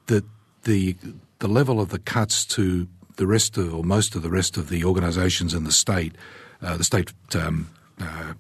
[0.07, 0.25] that
[0.65, 0.97] the
[1.39, 4.69] the level of the cuts to the rest of or most of the rest of
[4.69, 6.15] the organisations in the state,
[6.63, 7.69] uh, the state um,
[8.01, 8.35] uh,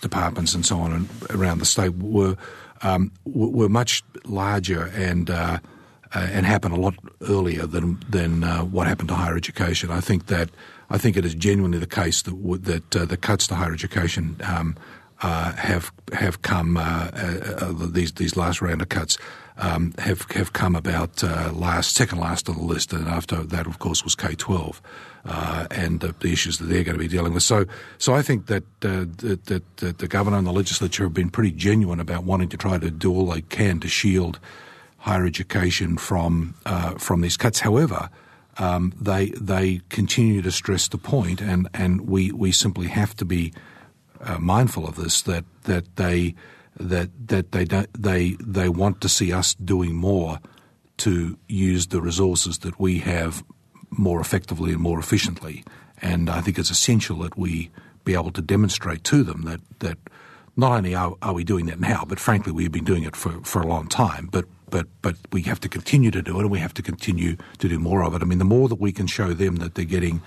[0.00, 2.36] departments and so on and around the state were
[2.82, 5.58] um, were much larger and uh,
[6.14, 9.90] uh, and happen a lot earlier than than uh, what happened to higher education.
[9.90, 10.50] I think that
[10.92, 14.36] I think it is genuinely the case that that uh, the cuts to higher education
[14.44, 14.76] um,
[15.22, 19.16] uh, have have come uh, uh, these these last round of cuts
[19.56, 21.22] um, have have come about
[21.54, 24.82] last second last on the list, and after that, of course, was K twelve.
[25.24, 27.44] and the, the, issues that they're going to be dealing with.
[27.44, 27.64] So,
[27.96, 31.52] so I think that, that, that, that the governor and the legislature have been pretty
[31.52, 34.40] genuine about wanting to try to do all they can to shield
[34.98, 37.60] higher education from uh, from these cuts.
[37.60, 38.10] However,
[38.58, 43.24] um, they they continue to stress the point, and, and we, we simply have to
[43.24, 43.52] be
[44.20, 46.34] uh, mindful of this that that they
[46.78, 50.38] that that they don't, they they want to see us doing more
[50.98, 53.42] to use the resources that we have
[53.90, 55.64] more effectively and more efficiently.
[56.00, 57.70] And I think it's essential that we
[58.04, 59.98] be able to demonstrate to them that that
[60.56, 63.40] not only are, are we doing that now, but frankly we've been doing it for,
[63.42, 66.50] for a long time, but but but we have to continue to do it, and
[66.50, 68.22] we have to continue to do more of it.
[68.22, 70.20] I mean, the more that we can show them that they're getting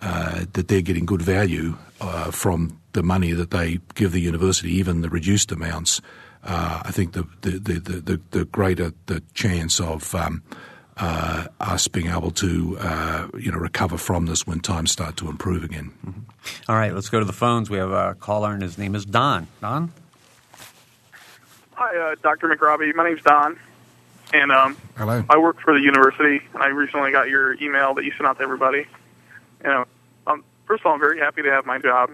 [0.00, 4.70] uh, that they're getting good value uh, from the money that they give the university,
[4.74, 6.00] even the reduced amounts,
[6.44, 10.42] uh, I think the the, the the, the, greater the chance of um,
[10.98, 15.28] uh, us being able to uh, you know recover from this when times start to
[15.28, 15.90] improve again.
[16.06, 16.20] Mm-hmm.
[16.68, 17.70] All right, let's go to the phones.
[17.70, 19.48] We have a caller, and his name is Don.
[19.60, 19.90] Don.
[21.78, 22.48] Hi, uh, Dr.
[22.48, 22.92] McRobbie.
[22.92, 23.56] My name's Don,
[24.32, 25.22] and um, Hello.
[25.30, 28.38] I work for the university, and I recently got your email that you sent out
[28.38, 28.84] to everybody.
[29.60, 29.84] And uh,
[30.26, 32.10] um, first of all, I'm very happy to have my job,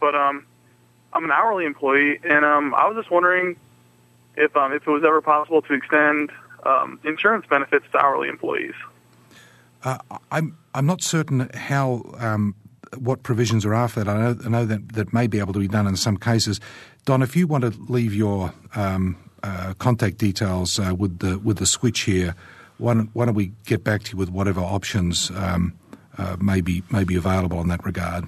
[0.00, 0.46] but um,
[1.12, 3.56] I'm an hourly employee, and um, I was just wondering
[4.38, 6.32] if um, if it was ever possible to extend
[6.64, 8.72] um, insurance benefits to hourly employees.
[9.84, 9.98] Uh,
[10.30, 12.54] I'm I'm not certain how um,
[12.96, 14.08] what provisions are after that.
[14.08, 16.60] I know, I know, that that may be able to be done in some cases.
[17.04, 21.56] Don, if you want to leave your um, uh, contact details uh, with the with
[21.58, 22.34] the switch here,
[22.78, 25.74] why don't, why don't we get back to you with whatever options um,
[26.18, 28.26] uh, may be may be available in that regard.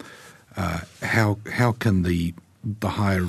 [0.57, 3.29] uh, how how can the the higher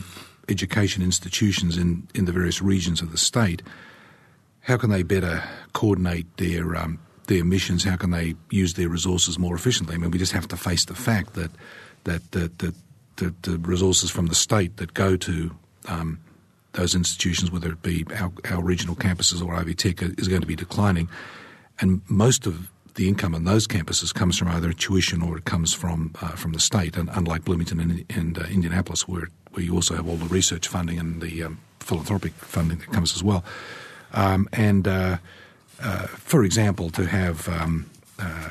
[0.50, 3.62] education institutions in, in the various regions of the state
[4.62, 5.44] how can they better
[5.74, 7.00] coordinate their um,
[7.32, 7.84] their missions?
[7.84, 9.96] How can they use their resources more efficiently?
[9.96, 11.52] I mean, we just have to face the fact that
[12.04, 12.76] that that, that,
[13.18, 15.52] that the resources from the state that go to
[15.88, 16.20] um,
[16.74, 20.48] those institutions, whether it be our, our regional campuses or Ivy Tech, is going to
[20.48, 21.08] be declining,
[21.80, 25.74] and most of the income on those campuses comes from either tuition or it comes
[25.74, 26.98] from uh, from the state.
[26.98, 30.68] And unlike Bloomington and, and uh, Indianapolis, where where you also have all the research
[30.68, 33.44] funding and the um, philanthropic funding that comes as well,
[34.14, 35.18] um, and uh,
[35.82, 37.90] uh, for example, to have um,
[38.20, 38.50] uh,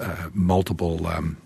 [0.00, 1.36] uh, multiple um,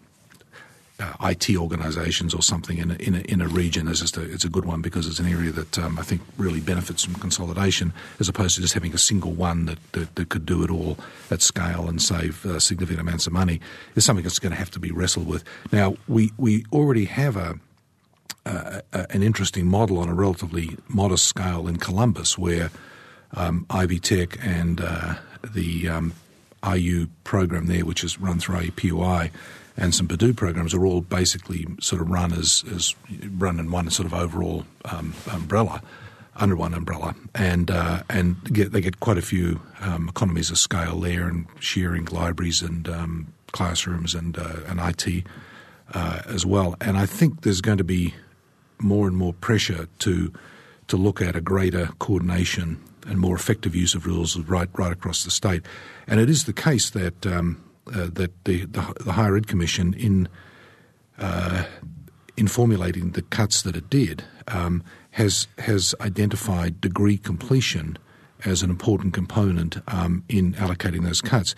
[1.00, 4.22] uh, IT organisations or something in a, in a, in a region is just a,
[4.22, 7.14] it's a good one because it's an area that um, I think really benefits from
[7.14, 10.70] consolidation as opposed to just having a single one that, that, that could do it
[10.70, 10.98] all
[11.30, 13.60] at scale and save uh, significant amounts of money
[13.96, 15.42] is something that's going to have to be wrestled with.
[15.72, 17.58] Now we we already have a
[18.44, 22.70] an interesting model on a relatively modest scale in Columbus where
[23.34, 26.12] um, Ivy Tech and uh, the um,
[26.66, 29.30] IU program there, which is run through IUPUI,
[29.76, 32.94] and some Purdue programs are all basically sort of run as, as
[33.38, 35.82] run in one sort of overall um, umbrella,
[36.36, 40.58] under one umbrella, and uh, and get, they get quite a few um, economies of
[40.58, 45.24] scale there, and sharing libraries and um, classrooms and uh, and IT
[45.94, 46.74] uh, as well.
[46.80, 48.14] And I think there's going to be
[48.78, 50.32] more and more pressure to
[50.88, 55.24] to look at a greater coordination and more effective use of rules right right across
[55.24, 55.62] the state.
[56.06, 59.94] And it is the case that um, uh, that the, the, the higher ed commission
[59.94, 60.28] in
[61.18, 61.64] uh,
[62.36, 67.98] in formulating the cuts that it did um, has has identified degree completion
[68.44, 71.54] as an important component um, in allocating those cuts.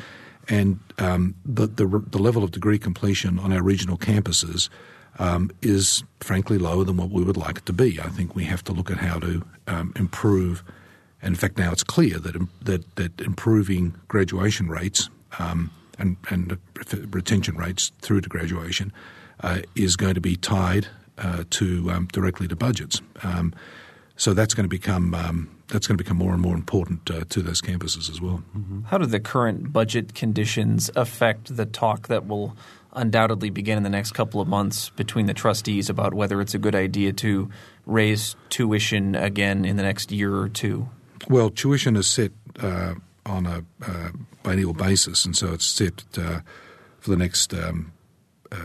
[0.48, 4.68] And um, the, the, the level of degree completion on our regional campuses
[5.18, 8.00] um, is frankly lower than what we would like it to be.
[8.00, 10.62] I think we have to look at how to um, improve
[11.24, 16.58] in fact, now it's clear that that, that improving graduation rates um, and, and
[17.10, 18.92] retention rates through to graduation
[19.40, 20.86] uh, is going to be tied
[21.18, 23.00] uh, to um, directly to budgets.
[23.22, 23.54] Um,
[24.16, 27.24] so that's going to become um, that's going to become more and more important uh,
[27.30, 28.44] to those campuses as well.
[28.56, 28.82] Mm-hmm.
[28.82, 32.54] How do the current budget conditions affect the talk that will
[32.94, 36.58] undoubtedly begin in the next couple of months between the trustees about whether it's a
[36.58, 37.50] good idea to
[37.86, 40.88] raise tuition again in the next year or two?
[41.28, 42.94] Well, tuition is set uh,
[43.26, 44.10] on a uh,
[44.42, 46.40] biennial basis, and so it's set uh,
[47.00, 47.92] for the next um,
[48.52, 48.56] uh,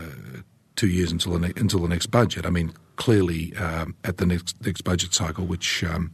[0.76, 2.46] two years until the, ne- until the next budget.
[2.46, 6.12] I mean, clearly um, at the next next budget cycle, which um,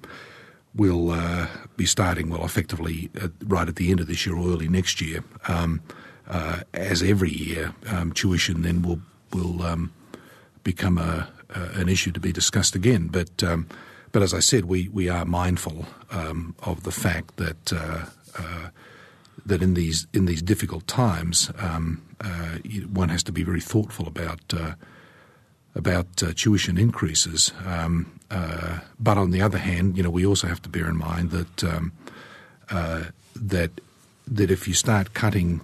[0.75, 4.49] will uh, be starting well effectively at, right at the end of this year or
[4.49, 5.25] early next year.
[6.29, 9.01] Um, uh, as every year, um, tuition then will
[9.33, 9.93] will um,
[10.65, 13.43] become a, an issue to be discussed again, but
[14.17, 18.07] but as I said, we, we are mindful um, of the fact that uh,
[18.39, 18.69] uh,
[19.45, 22.59] that in these in these difficult times, um, uh,
[22.91, 24.73] one has to be very thoughtful about uh,
[25.75, 27.53] about uh, tuition increases.
[27.67, 28.19] Um,
[28.99, 31.65] but on the other hand, you know, we also have to bear in mind that
[31.65, 31.93] um,
[32.71, 33.71] that
[34.27, 35.61] that if you start cutting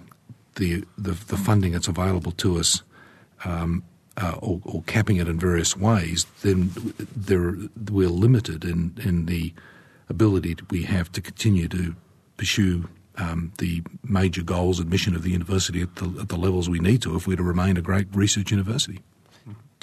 [0.55, 2.83] the, the, the funding that's available to us
[3.45, 3.83] um,
[4.17, 6.69] uh, or, or, capping it in various ways, then
[7.89, 9.53] we're limited in, in the
[10.07, 11.95] ability we have to continue to
[12.37, 16.69] pursue um, the major goals and mission of the university at the, at the levels
[16.69, 19.01] we need to if we're to remain a great research university.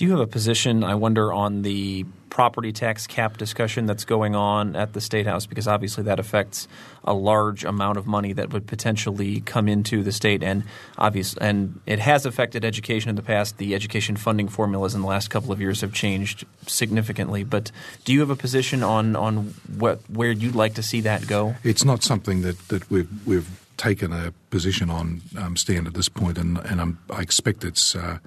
[0.00, 4.34] Do you have a position, I wonder, on the property tax cap discussion that's going
[4.34, 5.44] on at the State House?
[5.44, 6.68] Because obviously that affects
[7.04, 10.64] a large amount of money that would potentially come into the state, and
[10.96, 13.58] obvious, and it has affected education in the past.
[13.58, 17.44] The education funding formulas in the last couple of years have changed significantly.
[17.44, 17.70] But
[18.06, 21.56] do you have a position on on what where you'd like to see that go?
[21.62, 26.08] It's not something that, that we've we've taken a position on um, stand at this
[26.08, 27.94] point, and and i expect it's.
[27.94, 28.20] Uh,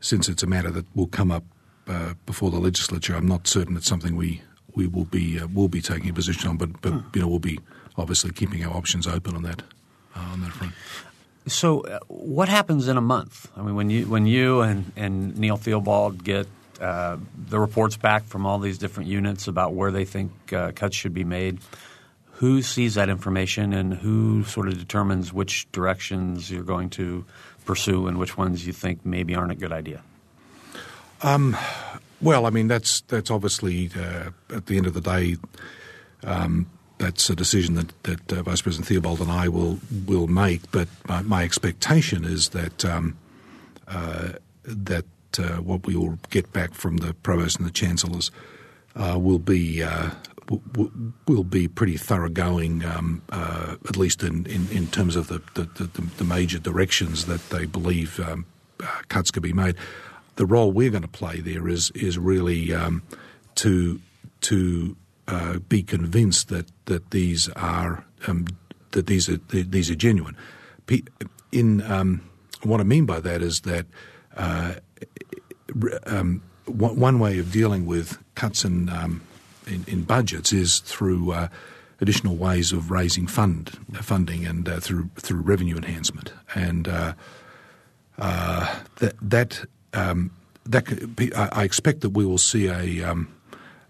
[0.00, 1.44] since it's a matter that will come up
[1.88, 4.42] uh, before the legislature, I'm not certain it's something we
[4.74, 6.56] we will be uh, will be taking a position on.
[6.56, 7.58] But but you know we'll be
[7.96, 9.62] obviously keeping our options open on that
[10.16, 10.72] uh, on that front.
[11.46, 13.50] So, uh, what happens in a month?
[13.56, 16.46] I mean, when you when you and, and Neil Theobald get
[16.80, 17.16] uh,
[17.48, 21.14] the reports back from all these different units about where they think uh, cuts should
[21.14, 21.58] be made,
[22.32, 27.24] who sees that information and who sort of determines which directions you're going to
[27.70, 30.02] pursue and which ones you think maybe aren't a good idea?
[31.22, 31.56] Um,
[32.20, 35.36] well, I mean that's that's obviously uh, at the end of the day,
[36.24, 36.66] um,
[36.98, 40.62] that's a decision that, that uh, Vice President Theobald and I will will make.
[40.72, 43.16] But my, my expectation is that um,
[43.86, 44.32] uh,
[44.64, 45.06] that
[45.38, 48.32] uh, what we will get back from the provost and the chancellors
[48.96, 49.84] uh, will be
[51.26, 55.62] will be pretty thoroughgoing, um, uh, at least in, in, in, terms of the, the,
[55.84, 58.46] the, the, major directions that they believe um,
[58.82, 59.76] uh, cuts could be made.
[60.36, 63.02] The role we're going to play there is is really um,
[63.56, 64.00] to
[64.42, 64.96] to
[65.28, 68.46] uh, be convinced that that these are um,
[68.92, 70.36] that these are these are genuine.
[71.52, 72.28] In um,
[72.62, 73.86] what I mean by that is that
[74.36, 74.74] uh,
[76.06, 79.22] um, one way of dealing with cuts in um,
[79.70, 81.48] in, in budgets is through uh,
[82.00, 87.12] additional ways of raising fund funding and uh, through through revenue enhancement, and uh,
[88.18, 89.64] uh that that
[89.94, 90.30] um,
[90.66, 90.86] that
[91.34, 93.28] I expect that we will see a um,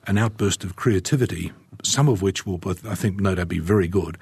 [0.07, 1.53] an outburst of creativity,
[1.83, 4.19] some of which will, I think, no doubt be very good.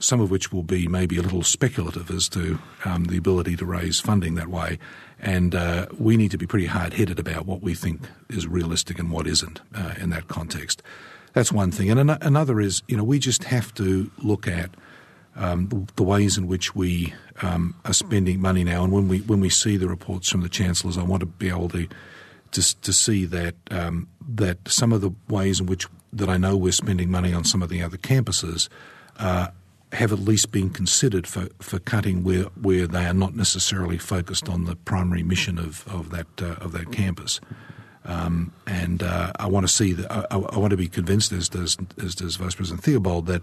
[0.00, 3.64] Some of which will be maybe a little speculative as to um, the ability to
[3.64, 4.78] raise funding that way,
[5.20, 8.98] and uh, we need to be pretty hard headed about what we think is realistic
[8.98, 10.82] and what isn't uh, in that context.
[11.32, 11.90] That's one thing.
[11.90, 14.70] And an- another is, you know, we just have to look at
[15.36, 18.84] um, the ways in which we um, are spending money now.
[18.84, 21.48] And when we when we see the reports from the chancellors, I want to be
[21.48, 21.86] able to
[22.52, 26.56] to, to see that um, that some of the ways in which that I know
[26.56, 28.68] we're spending money on some of the other campuses
[29.18, 29.48] uh,
[29.92, 34.48] have at least been considered for, for cutting where, where they are not necessarily focused
[34.48, 37.40] on the primary mission of, of that uh, of that campus.
[38.04, 41.48] Um, and uh, I want to see that I, I, want to be convinced, as
[41.48, 43.42] does as does Vice President Theobald, that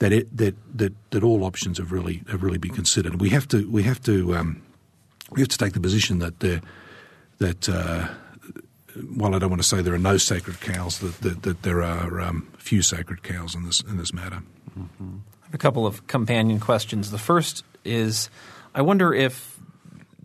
[0.00, 3.20] that it, that that that all options have really have really been considered.
[3.20, 4.62] We have to we have to um,
[5.32, 6.40] we have to take the position that
[7.38, 8.08] that uh,
[9.14, 11.82] while I don't want to say there are no sacred cows, that that, that there
[11.82, 14.42] are um, few sacred cows in this in this matter.
[14.76, 15.18] Mm-hmm
[15.52, 17.10] a couple of companion questions.
[17.10, 18.30] The first is
[18.74, 19.56] I wonder if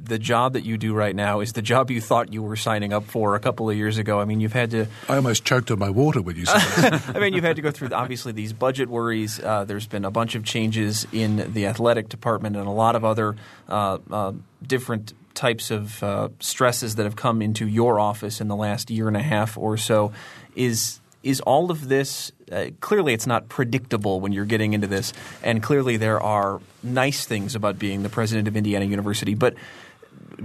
[0.03, 2.91] the job that you do right now is the job you thought you were signing
[2.91, 4.19] up for a couple of years ago.
[4.19, 4.87] I mean, you've had to.
[5.07, 7.09] I almost choked on my water when you said that.
[7.15, 9.39] I mean, you've had to go through obviously these budget worries.
[9.39, 13.05] Uh, there's been a bunch of changes in the athletic department and a lot of
[13.05, 13.35] other
[13.69, 14.33] uh, uh,
[14.65, 19.07] different types of uh, stresses that have come into your office in the last year
[19.07, 20.11] and a half or so.
[20.55, 25.13] Is is all of this uh, clearly it's not predictable when you're getting into this,
[25.41, 29.35] and clearly there are nice things about being the president of Indiana University.
[29.35, 29.55] But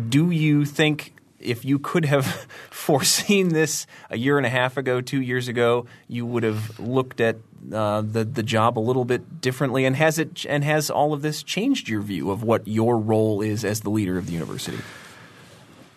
[0.08, 2.26] do you think if you could have
[2.70, 7.20] foreseen this a year and a half ago, two years ago, you would have looked
[7.20, 7.36] at
[7.72, 9.84] uh, the the job a little bit differently?
[9.84, 13.42] And has it and has all of this changed your view of what your role
[13.42, 14.78] is as the leader of the university?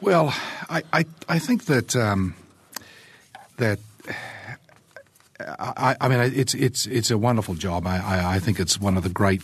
[0.02, 0.34] Well,
[0.70, 2.34] I I, I think that um,
[3.58, 3.80] that
[5.60, 7.88] I, I, mean, it's it's it's a wonderful job.
[7.88, 9.42] I, I, I, think it's one of the great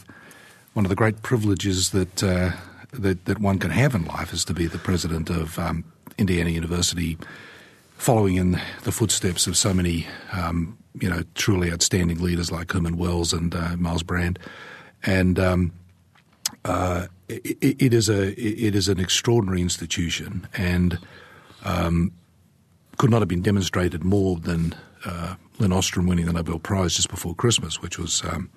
[0.73, 2.51] one of the great privileges that uh,
[2.93, 5.83] that that one can have in life is to be the president of um,
[6.17, 7.17] Indiana University,
[7.97, 12.97] following in the footsteps of so many um, you know truly outstanding leaders like Herman
[12.97, 14.39] Wells and uh, Myles Brand,
[15.03, 15.71] and um,
[16.63, 20.99] uh, it, it is a it is an extraordinary institution and
[21.63, 22.11] um,
[22.97, 24.75] could not have been demonstrated more than
[25.05, 28.49] uh, Lin Ostrom winning the Nobel Prize just before Christmas, which was um,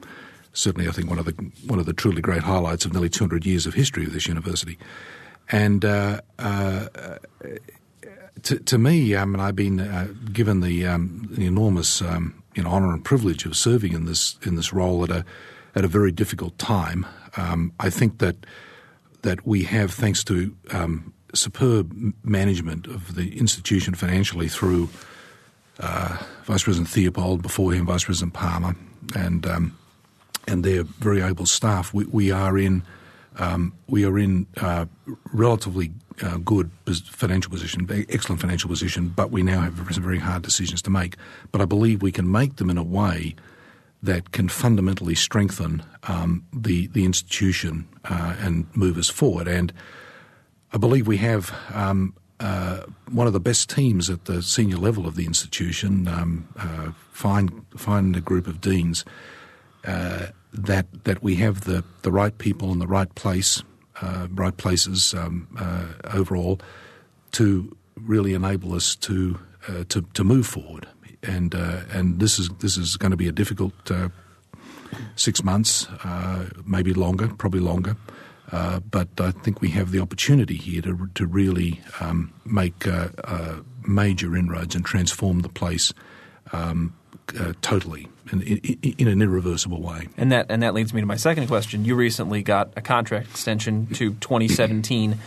[0.53, 1.33] certainly, I think, one of the
[1.67, 4.79] one of the truly great highlights of nearly 200 years of history of this university.
[5.51, 6.89] And uh, uh,
[8.43, 12.63] to, to, me, I mean, I've been uh, given the, um, the enormous um, you
[12.63, 15.25] know, honour and privilege of serving in this in this role at a
[15.75, 17.07] at a very difficult time.
[17.37, 18.37] Um, I think that
[19.23, 24.89] that we have, thanks to um, superb management of the institution financially through
[25.81, 28.75] uh, Vice President Theobald, before him Vice President Palmer,
[29.15, 29.77] and um,
[30.47, 32.83] and their very able staff, we, we are in
[33.39, 34.87] um, we are in uh,
[35.33, 40.43] relatively uh, good financial position, excellent financial position, but we now have some very hard
[40.43, 41.17] decisions to make.
[41.53, 43.37] But I believe we can make them in a way
[44.03, 49.47] that can fundamentally strengthen um, the the institution uh, and move us forward.
[49.47, 49.73] And
[50.73, 55.07] I believe we have um, uh, one of the best teams at the senior level
[55.07, 56.09] of the institution.
[56.09, 59.05] Um, uh, find find a group of deans
[59.85, 63.63] uh, that that we have the, the right people in the right place,
[64.03, 66.61] uh, right places um, uh, overall,
[67.33, 69.39] to really enable us to
[69.89, 70.87] to to move forward
[71.23, 74.09] and uh, and this is this is going to be a difficult uh,
[75.17, 77.97] six months, uh, maybe longer, probably longer.
[78.51, 83.09] Uh, but I think we have the opportunity here to to really um, make uh,
[83.25, 85.93] uh, major inroads and transform the place
[86.53, 86.95] um,
[87.61, 90.09] totally in, in, in, an irreversible way.
[90.17, 91.85] And that and that leads me to my second question.
[91.85, 95.19] You recently got a contract extension to 2017,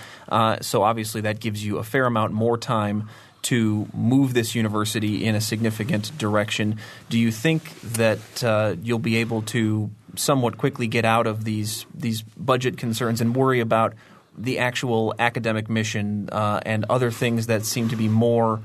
[0.61, 3.07] so obviously that gives you a fair amount more time
[3.43, 6.78] to move this university in a significant direction.
[7.09, 11.86] Do you think that uh, you'll be able to somewhat quickly get out of these
[11.93, 13.93] these budget concerns and worry about
[14.38, 18.62] the actual academic mission uh, and other things that seem to be more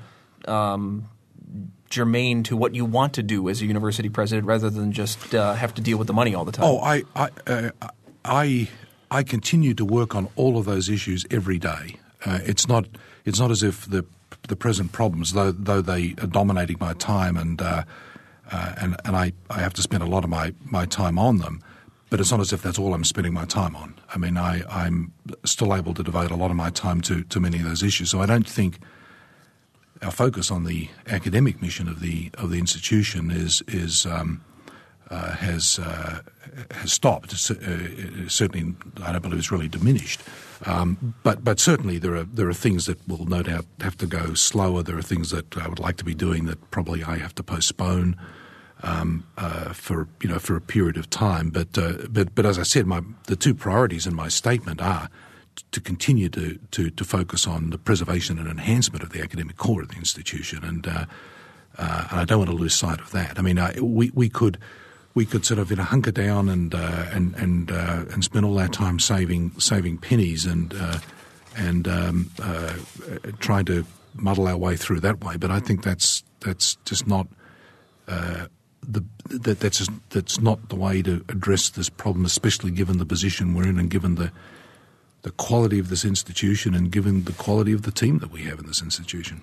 [0.47, 1.09] um,
[1.91, 5.55] germane to what you want to do as a university president, rather than just uh,
[5.55, 6.67] have to deal with the money all the time?
[6.67, 7.71] Oh, I I, uh,
[8.25, 8.69] I
[9.11, 11.97] I continue to work on all of those issues every day.
[12.25, 12.87] Uh, it's not
[13.25, 14.05] it's not as if the
[14.49, 17.61] the present problems, though though they are dominating my time and
[18.51, 21.39] uh, and and I, I have to spend a lot of my, my time on
[21.39, 21.63] them.
[22.09, 23.99] But it's not as if that's all I'm spending my time on.
[24.15, 25.13] I mean, I, I'm
[25.45, 28.11] still able to devote a lot of my time to, to many of those issues.
[28.11, 28.79] So I don't think
[30.03, 34.45] our focus on the academic mission of the of the institution is is um,
[35.11, 36.21] uh, has uh,
[36.71, 37.33] has stopped.
[37.33, 40.21] Uh, certainly, I don't believe it's really diminished.
[40.65, 44.07] Um, but but certainly there are there are things that will no doubt have to
[44.07, 44.83] go slower.
[44.83, 47.43] There are things that I would like to be doing that probably I have to
[47.43, 48.17] postpone
[48.83, 51.51] um, uh, for you know for a period of time.
[51.51, 55.09] But uh, but but as I said, my the two priorities in my statement are
[55.73, 59.81] to continue to, to, to focus on the preservation and enhancement of the academic core
[59.81, 61.07] of the institution, and, uh,
[61.79, 63.39] uh, and I don't want to lose sight of that.
[63.39, 64.59] I mean, we we could
[65.15, 68.45] we could sort of you know hunker down and uh, and and uh, and spend
[68.47, 70.99] all our time saving saving pennies and uh,
[71.57, 72.75] and um, uh,
[73.41, 75.37] trying to muddle our way through that way.
[75.37, 77.27] But I think that's that's just not
[78.09, 78.47] uh,
[78.83, 83.55] the that that's that's not the way to address this problem, especially given the position
[83.55, 84.33] we're in and given the
[85.23, 88.61] the quality of this institution and given the quality of the team that we have
[88.61, 89.43] in this institution.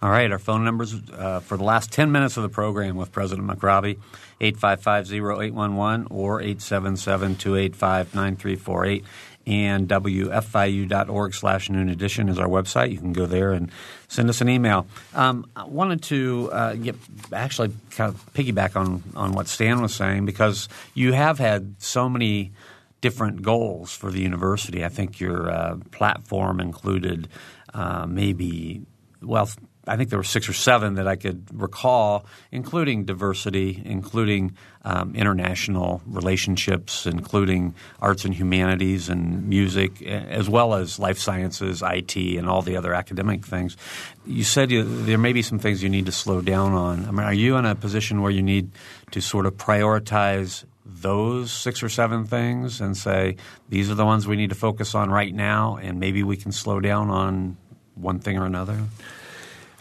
[0.00, 3.12] All right, our phone numbers uh, for the last 10 minutes of the program with
[3.12, 3.98] President McRobbie,
[4.40, 9.04] 855-0811 or 877-285-9348.
[9.46, 12.92] And WFIU.org slash noon edition is our website.
[12.92, 13.70] You can go there and
[14.06, 14.86] send us an email.
[15.14, 16.96] Um, I wanted to uh, get
[17.32, 22.08] actually kind of piggyback on, on what Stan was saying because you have had so
[22.08, 22.52] many
[23.00, 24.84] different goals for the university.
[24.84, 27.28] I think your uh, platform included
[27.72, 28.82] uh, maybe
[29.22, 29.50] well,
[29.90, 35.16] I think there were six or seven that I could recall, including diversity, including um,
[35.16, 42.48] international relationships, including arts and humanities and music, as well as life sciences, IT, and
[42.48, 43.76] all the other academic things.
[44.24, 47.06] You said you, there may be some things you need to slow down on.
[47.06, 48.70] I mean, are you in a position where you need
[49.10, 53.36] to sort of prioritize those six or seven things and say
[53.68, 56.52] these are the ones we need to focus on right now, and maybe we can
[56.52, 57.56] slow down on
[57.96, 58.78] one thing or another?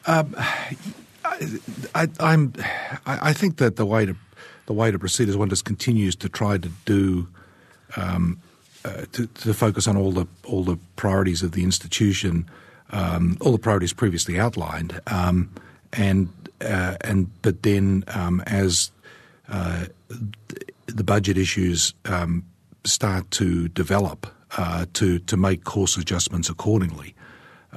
[0.06, 0.36] Um,
[1.95, 2.54] I, am
[3.06, 4.16] I, I, think that the way to
[4.66, 7.28] the way to proceed is one just continues to try to do
[7.95, 8.39] um,
[8.86, 12.50] uh, to, to, focus on all the all the priorities of the institution,
[12.91, 15.50] um, all the priorities previously outlined, um,
[15.93, 16.30] and
[16.62, 18.91] uh, and but then um, as
[19.50, 19.86] uh,
[20.86, 22.43] the budget issues um,
[22.86, 24.28] start to develop,
[24.58, 27.14] uh, to to make course adjustments accordingly.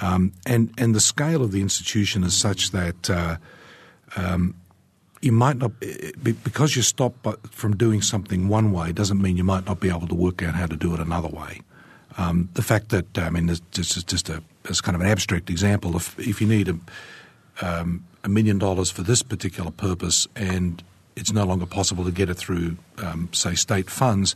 [0.00, 3.36] Um, and and the scale of the institution is such that uh,
[4.16, 4.54] um,
[5.20, 5.72] you might not
[6.22, 7.14] because you stop
[7.50, 10.54] from doing something one way doesn't mean you might not be able to work out
[10.54, 11.60] how to do it another way.
[12.18, 13.60] Um, the fact that I mean, this
[13.96, 15.96] is just a as kind of an abstract example.
[15.96, 16.78] If if you need a,
[17.60, 20.82] um, a million dollars for this particular purpose and
[21.16, 24.34] it's no longer possible to get it through, um, say, state funds,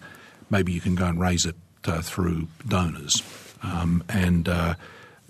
[0.51, 3.23] maybe you can go and raise it uh, through donors.
[3.63, 4.75] Um, and uh,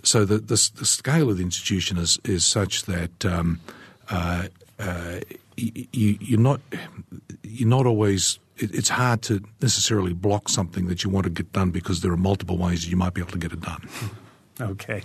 [0.06, 3.60] so the, the, the, scale of the institution is, is such that um,
[4.10, 4.48] uh,
[4.78, 5.20] uh
[5.56, 6.60] you, you're not
[7.42, 8.38] you're not always.
[8.56, 12.16] it's hard to necessarily block something that you want to get done because there are
[12.16, 13.88] multiple ways you might be able to get it done.
[14.58, 15.02] Okay.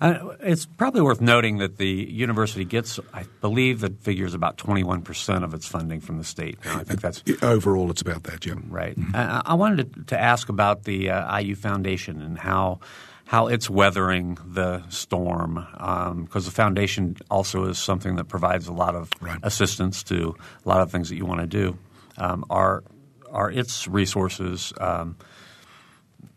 [0.00, 4.58] Uh, it's probably worth noting that the university gets, I believe, the figure is about
[4.58, 6.56] 21% of its funding from the state.
[6.64, 7.90] I think that's overall.
[7.90, 8.54] It's about that, yeah.
[8.68, 8.96] Right.
[8.96, 9.16] Mm-hmm.
[9.16, 12.78] I, I, wanted to, to, ask about the uh, IU Foundation and how
[13.32, 18.72] how it's weathering the storm because um, the foundation also is something that provides a
[18.74, 19.38] lot of right.
[19.42, 21.78] assistance to a lot of things that you want to do.
[22.18, 22.84] Um, are
[23.30, 25.16] are its resources um,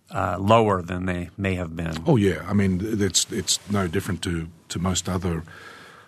[0.09, 1.97] uh, lower than they may have been?
[2.07, 5.43] Oh yeah, I mean it's it's no different to to most other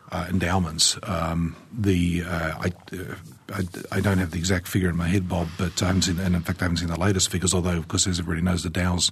[0.09, 0.97] uh, endowments.
[1.03, 3.15] Um, the uh, I, uh,
[3.53, 6.17] I, I don't have the exact figure in my head, Bob, but I haven't seen
[6.17, 7.53] and in fact I haven't seen the latest figures.
[7.53, 9.11] Although of course as everybody knows, the Dow's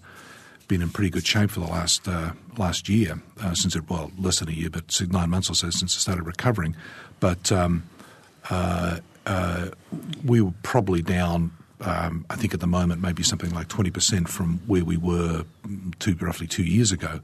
[0.68, 4.12] been in pretty good shape for the last uh, last year uh, since it well
[4.18, 6.76] less than a year, but nine months or so since it started recovering.
[7.20, 7.84] But um,
[8.50, 9.70] uh, uh,
[10.24, 11.52] we were probably down.
[11.82, 15.46] Um, I think at the moment maybe something like twenty percent from where we were
[16.00, 17.20] two, roughly two years ago.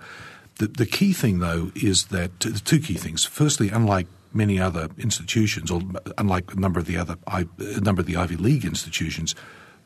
[0.57, 3.25] The, the key thing though is that the two key things.
[3.25, 5.81] Firstly, unlike many other institutions, or
[6.17, 7.45] unlike a number of the other a
[7.81, 9.35] number of the Ivy League institutions,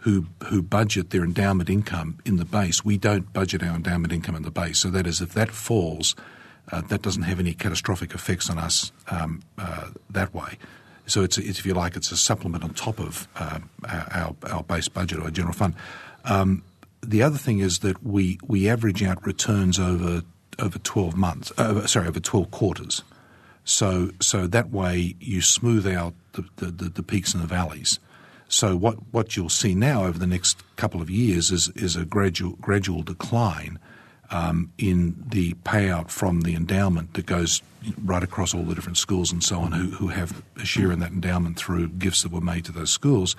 [0.06, 2.86] who who budget their endowment income in the base.
[2.86, 4.78] We don't budget our endowment income in the base.
[4.78, 6.16] So that is, if that falls,
[6.72, 10.60] uh, that doesn't have any catastrophic effects on us um, uh, that way.
[11.08, 14.64] So it's, it's, if you like, it's a supplement on top of uh, our, our
[14.64, 15.74] base budget or general fund.
[16.24, 16.64] Um,
[17.02, 20.22] the other thing is that we we average out returns over
[20.60, 21.52] over twelve months.
[21.58, 23.04] Uh, sorry, over twelve quarters.
[23.64, 28.00] So so that way you smooth out the, the, the peaks and the valleys.
[28.56, 32.06] So what, what you'll see now over the next couple of years is, is a
[32.06, 33.80] gradual, gradual decline
[34.32, 37.62] um, in the payout from the endowment that goes
[38.06, 41.00] right across all the different schools and so on who, who have a share in
[41.00, 43.36] that endowment through gifts that were made to those schools.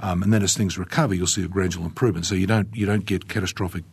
[0.00, 2.26] Um, and then as things recover, you'll see a gradual improvement.
[2.26, 3.84] So you don't, you don't get catastrophic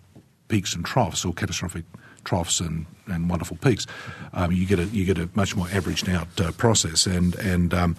[0.48, 1.86] peaks and troughs or catastrophic
[2.24, 3.86] troughs and, and wonderful peaks.
[4.34, 7.06] Um, you, get a, you get a much more averaged out uh, process.
[7.06, 7.96] And, and um,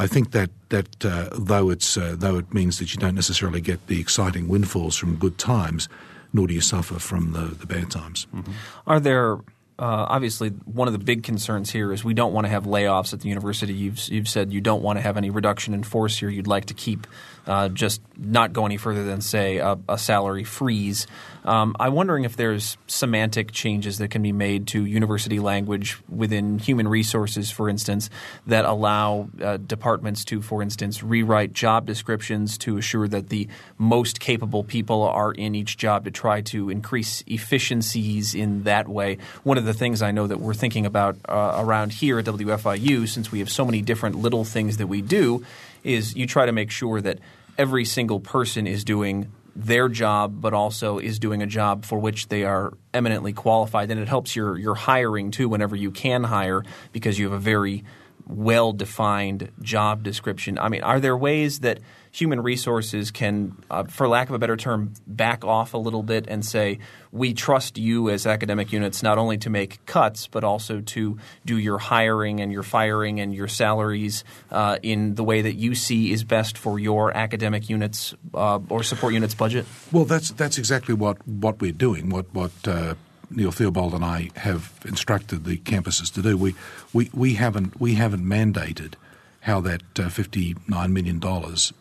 [0.00, 3.60] I think that that uh, though it's uh, though it means that you don't necessarily
[3.60, 5.90] get the exciting windfalls from good times,
[6.32, 8.26] nor do you suffer from the, the bad times.
[8.34, 8.52] Mm-hmm.
[8.86, 9.34] Are there
[9.78, 13.12] uh, obviously one of the big concerns here is we don't want to have layoffs
[13.12, 13.74] at the university.
[13.74, 16.30] You've you've said you don't want to have any reduction in force here.
[16.30, 17.06] You'd like to keep
[17.46, 21.06] uh, just not go any further than say a, a salary freeze.
[21.44, 26.58] Um, I'm wondering if there's semantic changes that can be made to university language within
[26.58, 28.10] human resources, for instance,
[28.46, 34.20] that allow uh, departments to, for instance, rewrite job descriptions to assure that the most
[34.20, 39.16] capable people are in each job to try to increase efficiencies in that way.
[39.42, 43.08] One of the things I know that we're thinking about uh, around here at WFIU,
[43.08, 45.44] since we have so many different little things that we do,
[45.84, 47.18] is you try to make sure that
[47.58, 52.28] every single person is doing their job, but also is doing a job for which
[52.28, 53.90] they are eminently qualified.
[53.90, 57.38] And it helps your, your hiring too whenever you can hire because you have a
[57.38, 57.84] very
[58.26, 60.58] well defined job description.
[60.58, 61.80] I mean, are there ways that
[62.12, 66.26] human resources can, uh, for lack of a better term, back off a little bit
[66.28, 66.78] and say,
[67.12, 71.56] we trust you as academic units not only to make cuts, but also to do
[71.56, 76.12] your hiring and your firing and your salaries uh, in the way that you see
[76.12, 79.66] is best for your academic units uh, or support units budget?
[79.92, 82.94] Well, that's, that's exactly what, what we're doing, what, what uh,
[83.30, 86.36] Neil Theobald and I have instructed the campuses to do.
[86.36, 86.54] We,
[86.92, 88.94] we, we, haven't, we haven't mandated
[89.40, 91.20] how that uh, $59 million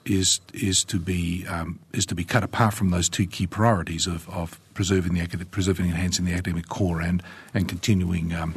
[0.05, 4.07] is, is, to be, um, is to be cut apart from those two key priorities
[4.07, 7.21] of, of preserving, the preserving and enhancing the academic core and,
[7.53, 8.55] and continuing um,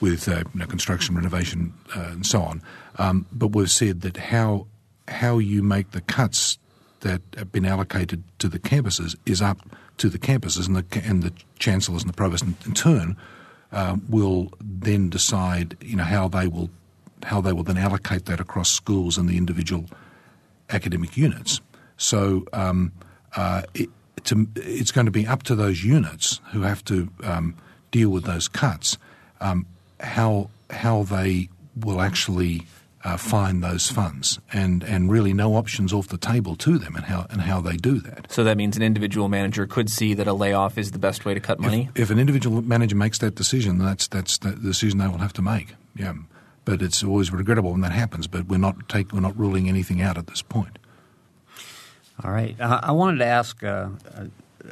[0.00, 2.60] with uh, you know, construction, renovation, uh, and so on.
[2.98, 4.66] Um, but we've said that how,
[5.08, 6.58] how you make the cuts
[7.00, 9.58] that have been allocated to the campuses is up
[9.96, 13.16] to the campuses, and the, and the chancellors and the provost in, in turn
[13.72, 16.68] uh, will then decide, you know, how they will
[17.24, 19.86] how they will then allocate that across schools and the individual
[20.70, 21.60] academic units.
[21.96, 22.92] So um,
[23.36, 23.88] uh, it,
[24.24, 27.56] to, it's going to be up to those units who have to um,
[27.90, 28.98] deal with those cuts
[29.40, 29.66] um,
[30.00, 32.66] how how they will actually
[33.04, 37.04] uh, find those funds, and, and really no options off the table to them, and
[37.04, 38.32] how and how they do that.
[38.32, 41.34] So that means an individual manager could see that a layoff is the best way
[41.34, 41.90] to cut money.
[41.94, 45.34] If, if an individual manager makes that decision, that's that's the decision they will have
[45.34, 45.74] to make.
[45.94, 46.14] Yeah,
[46.64, 48.26] but it's always regrettable when that happens.
[48.26, 50.78] But we're not take, we're not ruling anything out at this point.
[52.22, 52.58] All right.
[52.60, 53.62] Uh, I wanted to ask.
[53.62, 54.24] Uh, uh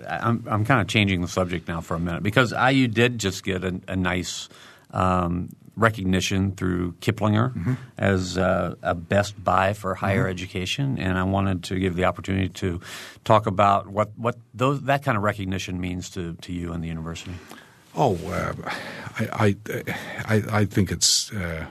[0.09, 3.45] I'm, I'm kind of changing the subject now for a minute because IU did just
[3.45, 4.49] get a, a nice
[4.91, 7.75] um, recognition through Kiplinger mm-hmm.
[7.99, 10.31] as uh, a best buy for higher mm-hmm.
[10.31, 12.81] education, and I wanted to give the opportunity to
[13.25, 16.89] talk about what what those, that kind of recognition means to, to you and the
[16.89, 17.33] university.
[17.95, 18.55] Oh, uh,
[19.19, 19.57] I,
[20.25, 21.67] I, I think it's uh,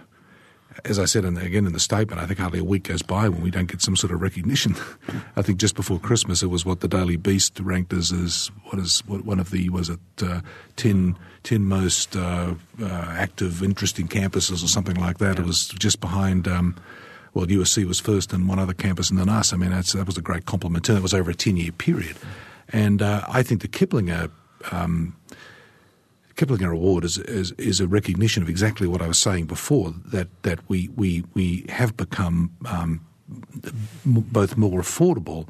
[0.86, 3.02] as I said in the, again in the statement, I think hardly a week goes
[3.02, 4.76] by when we don't get some sort of recognition.
[5.36, 8.80] I think just before Christmas, it was what the Daily Beast ranked as, as what
[8.80, 10.42] is what, one of the was it uh,
[10.78, 15.36] 10, 10 most uh, uh, active, interesting campuses or something like that.
[15.36, 15.44] Yeah.
[15.44, 16.48] It was just behind.
[16.48, 16.76] Um,
[17.34, 19.54] well, USC was first and one other campus, and then us.
[19.54, 20.90] I mean, that was a great compliment.
[20.90, 22.18] And it was over a ten year period,
[22.70, 24.32] and uh, I think the Kiplinger.
[24.72, 25.16] Um,
[26.36, 30.28] Kiplinger Award is, is, is a recognition of exactly what I was saying before that
[30.44, 33.06] that we we we have become um,
[34.06, 35.48] both more affordable,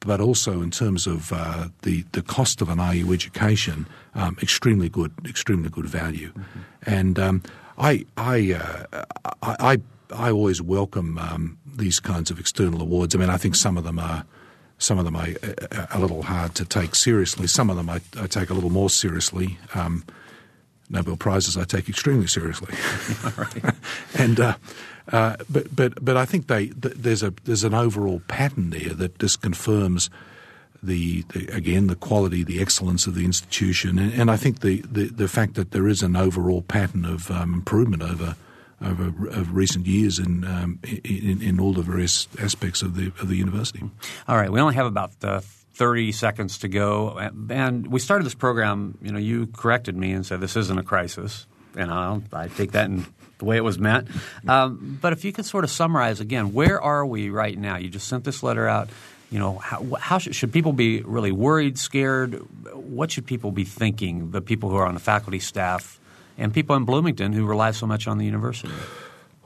[0.00, 4.88] but also in terms of uh, the the cost of an IU education, um, extremely
[4.88, 6.60] good, extremely good value, mm-hmm.
[6.82, 7.42] and um,
[7.78, 9.04] I I, uh,
[9.42, 9.80] I, I
[10.14, 13.14] I always welcome um, these kinds of external awards.
[13.14, 14.24] I mean, I think some of them are
[14.78, 15.28] some of them are
[15.90, 17.46] a little hard to take seriously.
[17.46, 19.58] Some of them I, I take a little more seriously.
[19.74, 20.04] Um,
[20.88, 22.74] Nobel prizes I take extremely seriously,
[24.18, 24.56] and uh,
[25.10, 28.94] uh, but but but I think they th- there's a there's an overall pattern there
[28.94, 30.10] that just confirms
[30.82, 34.82] the, the, again the quality, the excellence of the institution, and, and I think the,
[34.82, 38.36] the, the fact that there is an overall pattern of um, improvement over
[38.82, 43.28] over of recent years in, um, in, in all the various aspects of the of
[43.28, 43.82] the university.
[44.28, 45.40] All right, we only have about uh,
[45.74, 47.18] 30 seconds to go,
[47.50, 48.98] and we started this program.
[49.02, 51.46] You know, you corrected me and said this isn't a crisis,
[51.76, 53.06] and I'll, I take that in
[53.38, 54.08] the way it was meant.
[54.48, 57.76] Um, but if you could sort of summarize again, where are we right now?
[57.76, 58.88] You just sent this letter out.
[59.30, 62.34] You know, how, how should, should people be really worried, scared?
[62.72, 64.30] What should people be thinking?
[64.30, 65.98] The people who are on the faculty staff
[66.38, 68.72] and people in Bloomington who rely so much on the university?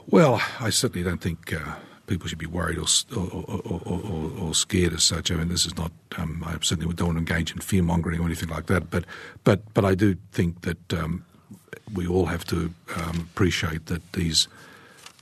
[0.07, 1.75] Well, I certainly don't think uh,
[2.07, 5.31] people should be worried or or, or, or, or, scared as such.
[5.31, 5.91] I mean, this is not.
[6.17, 8.89] Um, I certainly don't want to engage in fear mongering or anything like that.
[8.89, 9.05] But
[9.43, 11.23] but but I do think that um,
[11.93, 14.47] we all have to um, appreciate that these.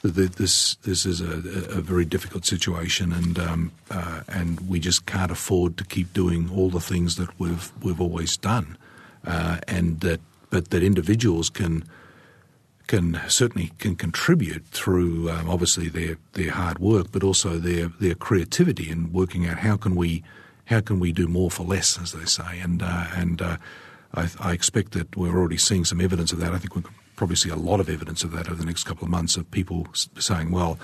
[0.01, 1.34] That this this is a,
[1.78, 6.49] a, very difficult situation, and um, uh, and we just can't afford to keep doing
[6.49, 8.78] all the things that we've we've always done,
[9.28, 11.84] uh, and that but that individuals can
[12.88, 18.16] can certainly can contribute through um, obviously their their hard work, but also their their
[18.16, 20.24] creativity in working out how can we
[20.66, 23.58] how can we do more for less, as they say, and uh, and uh,
[24.16, 26.52] I, I, expect that we're already seeing some evidence of that.
[26.54, 28.86] I think we will probably see a lot of evidence of that over the next
[28.86, 29.88] couple of months of people
[30.18, 30.80] saying, well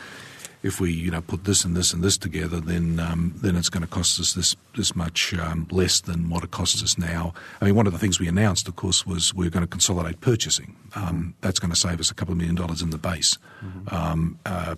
[0.65, 3.69] if we you know put this and this and this together, then um, then it's
[3.69, 7.33] going to cost us this this much um, less than what it costs us now.
[7.61, 9.69] I mean, one of the things we announced, of course, was we are going to
[9.69, 10.75] consolidate purchasing.
[10.95, 13.37] Um, that's going to save us a couple of million dollars in the base.
[13.63, 13.95] Mm-hmm.
[13.95, 14.75] Um, uh,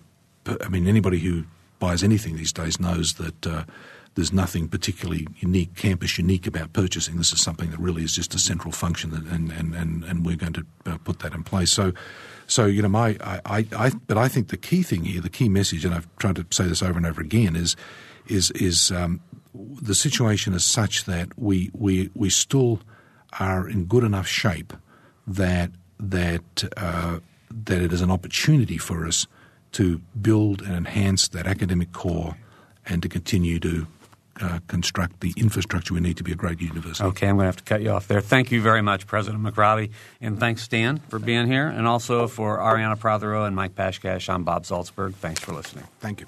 [0.61, 1.45] I mean, anybody who
[1.80, 3.47] buys anything these days knows that.
[3.47, 3.63] Uh,
[4.17, 7.17] there's nothing particularly unique, campus unique about purchasing.
[7.17, 10.36] This is something that really is just a central function, and and and, and we're
[10.36, 11.71] going to uh, put that in place.
[11.71, 11.93] So,
[12.47, 15.49] so you know, my I, I but I think the key thing here, the key
[15.49, 17.75] message, and I've tried to say this over and over again, is
[18.25, 19.21] is is um,
[19.53, 22.80] the situation is such that we we we still
[23.39, 24.73] are in good enough shape
[25.28, 25.69] that
[25.99, 27.19] that uh,
[27.51, 29.28] that it is an opportunity for us
[29.78, 32.36] to build and enhance that academic core
[32.88, 33.86] and to continue to
[34.41, 37.03] uh, construct the infrastructure we need to be a great university.
[37.03, 38.21] Okay, I'm going to have to cut you off there.
[38.21, 42.57] Thank you very much, President McRobbie, and thanks, Stan, for being here, and also for
[42.57, 44.30] Ariana Prothero and Mike Pashkash.
[44.34, 45.13] I'm Bob Zaltsberg.
[45.13, 45.86] Thanks for listening.
[45.99, 46.28] Thank you.